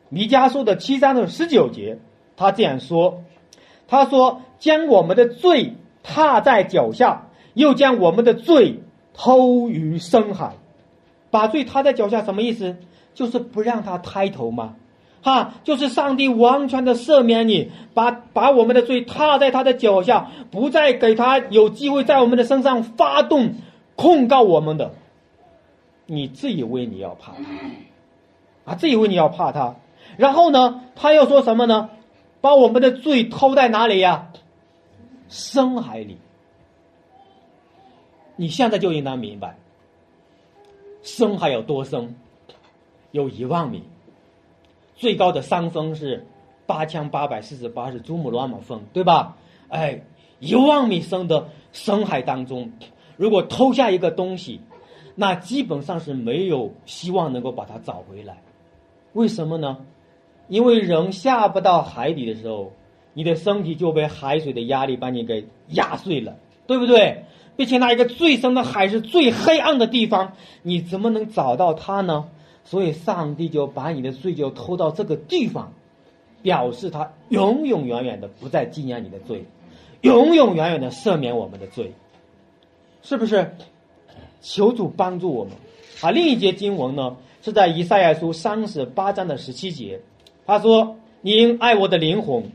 [0.08, 1.98] 弥迦书的七章的十九节，
[2.36, 3.24] 他这样说
[3.88, 5.74] ：“他说将我们的罪
[6.04, 8.80] 踏在脚下，又将我们的罪
[9.14, 10.54] 偷于深海，
[11.30, 12.76] 把罪踏在脚下，什么意思？
[13.14, 14.76] 就是不让他抬头吗？”
[15.22, 23.54] 哈，就是上帝完全的赦免你，把把我们的罪踏在他的脚下，不再给他有机会在我们的身上发动
[23.94, 24.94] 控告我们的。
[26.06, 29.76] 你自以为你要怕他，啊，自以为你要怕他，
[30.16, 31.90] 然后呢，他又说什么呢？
[32.40, 34.32] 把我们的罪偷在哪里呀？
[35.28, 36.18] 深海里。
[38.34, 39.56] 你现在就应当明白，
[41.02, 42.16] 深海有多深？
[43.12, 43.84] 有一万米。
[44.96, 46.26] 最高的山峰是
[46.66, 49.36] 八千八百四十八，是珠穆朗玛峰，对吧？
[49.68, 50.02] 哎，
[50.38, 52.72] 一万米深的深海当中，
[53.16, 54.60] 如果偷下一个东西，
[55.14, 58.42] 那基本上是没有希望能够把它找回来。
[59.12, 59.78] 为什么呢？
[60.48, 62.72] 因为人下不到海底的时候，
[63.14, 66.36] 你的身体就被海水的压力把你给压碎了，
[66.66, 67.24] 对不对？
[67.56, 70.32] 并且那一个最深的海是最黑暗的地方，
[70.62, 72.28] 你怎么能找到它呢？
[72.64, 75.72] 所以，上帝就把你的罪就偷到这个地方，
[76.42, 79.44] 表示他永永远远的不再纪念你的罪，
[80.00, 81.92] 永永远远的赦免我们的罪，
[83.02, 83.54] 是不是？
[84.40, 85.52] 求主帮助我们。
[86.00, 90.00] 啊，另一节经文呢，是在以赛亚书三十八章的十七节，
[90.46, 92.50] 他说：“你因爱我的灵魂，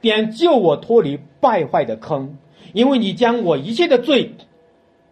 [0.00, 2.38] 便救我脱离败坏的坑，
[2.72, 4.32] 因为你将我一切的罪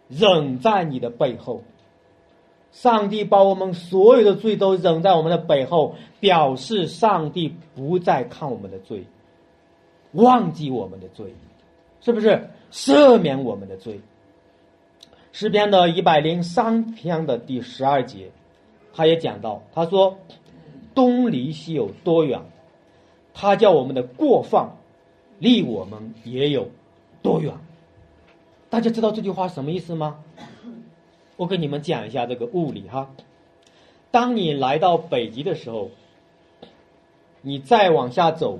[0.09, 1.63] 忍在你的背后。”
[2.73, 9.05] 上帝把我们所有的罪都忍在我们的背后，表示上帝不再看我们的罪，
[10.13, 11.33] 忘记我们的罪，
[12.01, 14.01] 是不是赦免我们的罪？
[15.31, 18.31] 诗篇的一百零三篇的第十二节，
[18.93, 20.17] 他也讲到，他说
[20.95, 22.41] ：“东离西有多远？
[23.35, 24.71] 他叫我们的过犯
[25.37, 26.69] 离我们也有
[27.21, 27.53] 多远？”
[28.69, 30.17] 大家知道这句话什么意思吗？
[31.35, 33.09] 我给你们讲一下这个物理哈。
[34.11, 35.89] 当你来到北极的时候，
[37.41, 38.59] 你再往下走，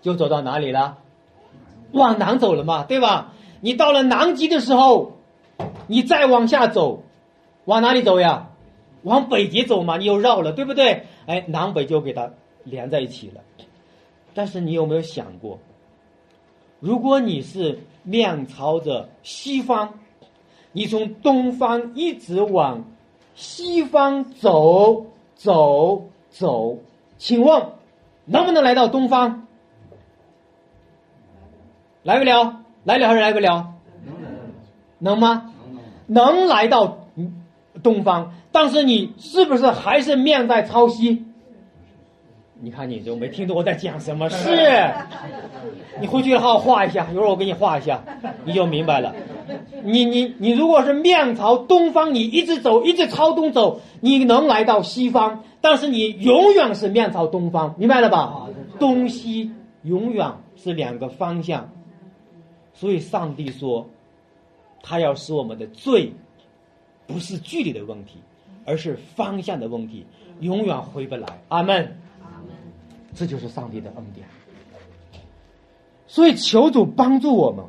[0.00, 0.98] 就走到哪里了？
[1.92, 3.34] 往南走了嘛，对吧？
[3.60, 5.12] 你到了南极的时候，
[5.86, 7.02] 你再往下走，
[7.66, 8.50] 往哪里走呀？
[9.02, 11.04] 往北极走嘛，你又绕了，对不对？
[11.26, 12.30] 哎，南北就给它
[12.64, 13.42] 连在一起了。
[14.32, 15.58] 但是你有没有想过，
[16.80, 19.98] 如果你是面朝着西方？
[20.74, 22.84] 你从东方一直往
[23.34, 25.06] 西方走
[25.36, 26.78] 走走，
[27.16, 27.68] 请问
[28.26, 29.46] 能不能来到东方？
[32.02, 33.74] 来不了，来了还是来不了？
[34.98, 35.52] 能吗？
[36.06, 36.98] 能来到
[37.82, 41.24] 东方，但是你是不是还是面在朝西？
[42.60, 44.28] 你看你就没听懂我在讲什么？
[44.30, 44.56] 是，
[46.00, 48.02] 你回去好好画一下，一会儿我给你画一下，
[48.44, 49.14] 你就明白了。
[49.82, 58.46] 你你你，如果是面朝东方，你一直走，一直朝东走，你能来到西方，但是你永远是面朝东方，明白了吧？
[58.78, 59.50] 东西
[59.82, 61.70] 永远是两个方向，
[62.72, 63.86] 所以上帝说，
[64.82, 66.12] 他要使我们的罪，
[67.06, 68.18] 不是距离的问题，
[68.64, 70.06] 而是方向的问题，
[70.40, 71.26] 永远回不来。
[71.48, 71.98] 阿门。
[73.14, 74.26] 这就是上帝的恩典，
[76.06, 77.64] 所以求主帮助我们。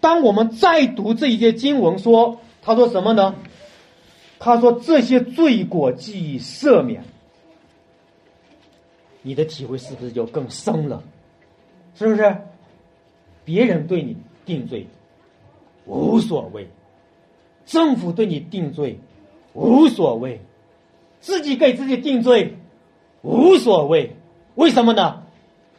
[0.00, 3.34] 当我们再读这一节经文，说他说什么呢？
[4.38, 7.04] 他说这些罪过记忆赦免，
[9.22, 11.02] 你的体会是不是就更深了？
[11.94, 12.36] 是不是？
[13.44, 14.86] 别人对你定罪
[15.86, 16.68] 无所谓，
[17.64, 19.00] 政府对你定罪
[19.54, 20.40] 无所谓，
[21.20, 22.56] 自己给自己定罪。
[23.22, 24.16] 无所谓，
[24.54, 25.22] 为什么呢？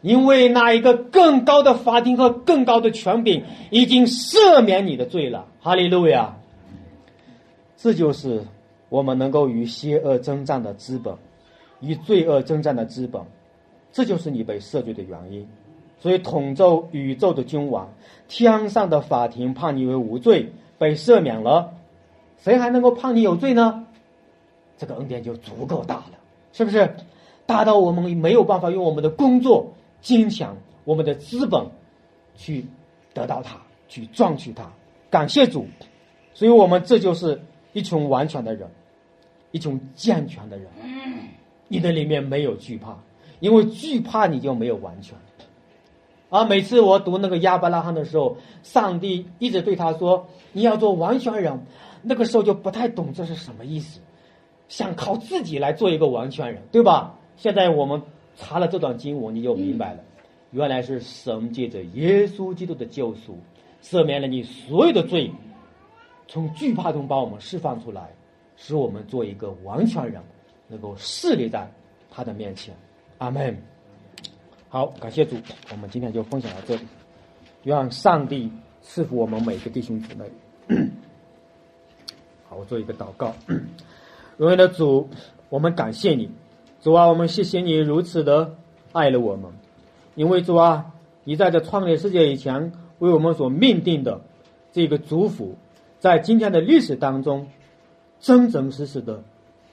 [0.01, 5.45] 因为那一个更高的法庭和更高的权柄已经赦免你的罪了。
[5.61, 6.37] 哈利路亚！
[7.75, 8.45] 这就是
[8.87, 11.15] 我们能够与邪恶征战的资本，
[11.81, 13.21] 与罪恶征战的资本。
[13.91, 15.47] 这就是你被赦罪的原因。
[15.99, 17.89] 所以，统咒宇宙的君王，
[18.29, 21.73] 天上的法庭判你为无罪，被赦免了，
[22.41, 23.85] 谁还能够判你有罪呢？
[24.77, 26.11] 这个恩典就足够大了，
[26.53, 26.95] 是不是？
[27.49, 30.47] 大到我们没有办法用我们的工作、金钱、
[30.83, 31.65] 我们的资本
[32.35, 32.63] 去
[33.11, 34.71] 得到它，去赚取它。
[35.09, 35.65] 感谢主，
[36.35, 37.41] 所以我们这就是
[37.73, 38.69] 一群完全的人，
[39.49, 40.67] 一群健全的人。
[41.67, 42.95] 你的里面没有惧怕，
[43.39, 45.17] 因为惧怕你就没有完全。
[46.29, 51.59] 而每次我读那个亚伯拉罕的时候，上帝一直对他说：“你要做完全人。”
[52.03, 53.99] 那个时候就不太懂这是什么意思，
[54.67, 57.15] 想靠自己来做一个完全人，对吧？
[57.39, 58.01] 现在我们
[58.35, 60.03] 查了这段经文，你就明白了，
[60.51, 63.37] 原来是神借着耶稣基督的救赎，
[63.81, 65.31] 赦免了你所有的罪，
[66.27, 68.09] 从惧怕中把我们释放出来，
[68.57, 70.21] 使我们做一个完全人，
[70.67, 71.65] 能够侍立在
[72.11, 72.75] 他的面前。
[73.19, 73.57] 阿门。
[74.67, 75.37] 好，感谢主，
[75.71, 76.81] 我们今天就分享到这里，
[77.63, 80.25] 愿上帝赐福我们每个弟兄姊妹。
[82.49, 83.33] 好，我做一个祷告，
[84.35, 85.07] 荣耀的主，
[85.47, 86.29] 我们感谢你。
[86.81, 88.55] 主啊，我们谢谢你如此的
[88.93, 89.51] 爱了我们，
[90.15, 90.85] 因为主啊，
[91.25, 94.21] 你在这创立世界以前为我们所命定的
[94.71, 95.57] 这个祝福，
[95.99, 97.47] 在今天的历史当中
[98.21, 99.21] 真真实实的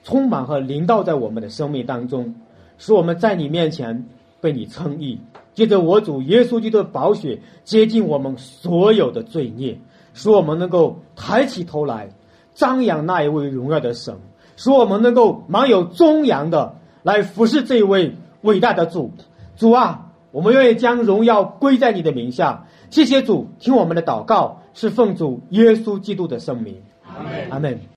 [0.03, 2.35] 充满和临到在我们的生命当中，
[2.77, 4.05] 使我们在你面前
[4.41, 5.17] 被你称义，
[5.53, 9.79] 借着我主耶稣基督的宝血接近我们所有的罪孽，
[10.13, 12.09] 使我们能够抬起头来
[12.53, 14.13] 张扬那一位荣耀的神，
[14.57, 16.75] 使我们能够满有忠阳的。
[17.07, 19.13] 来服侍这一位伟大的主，
[19.55, 22.65] 主啊，我们愿意将荣耀归在你的名下。
[22.89, 26.81] 谢谢主，听我们的祷告，是奉主耶稣基督的圣名。
[27.05, 27.49] 阿门。
[27.49, 27.79] 阿门。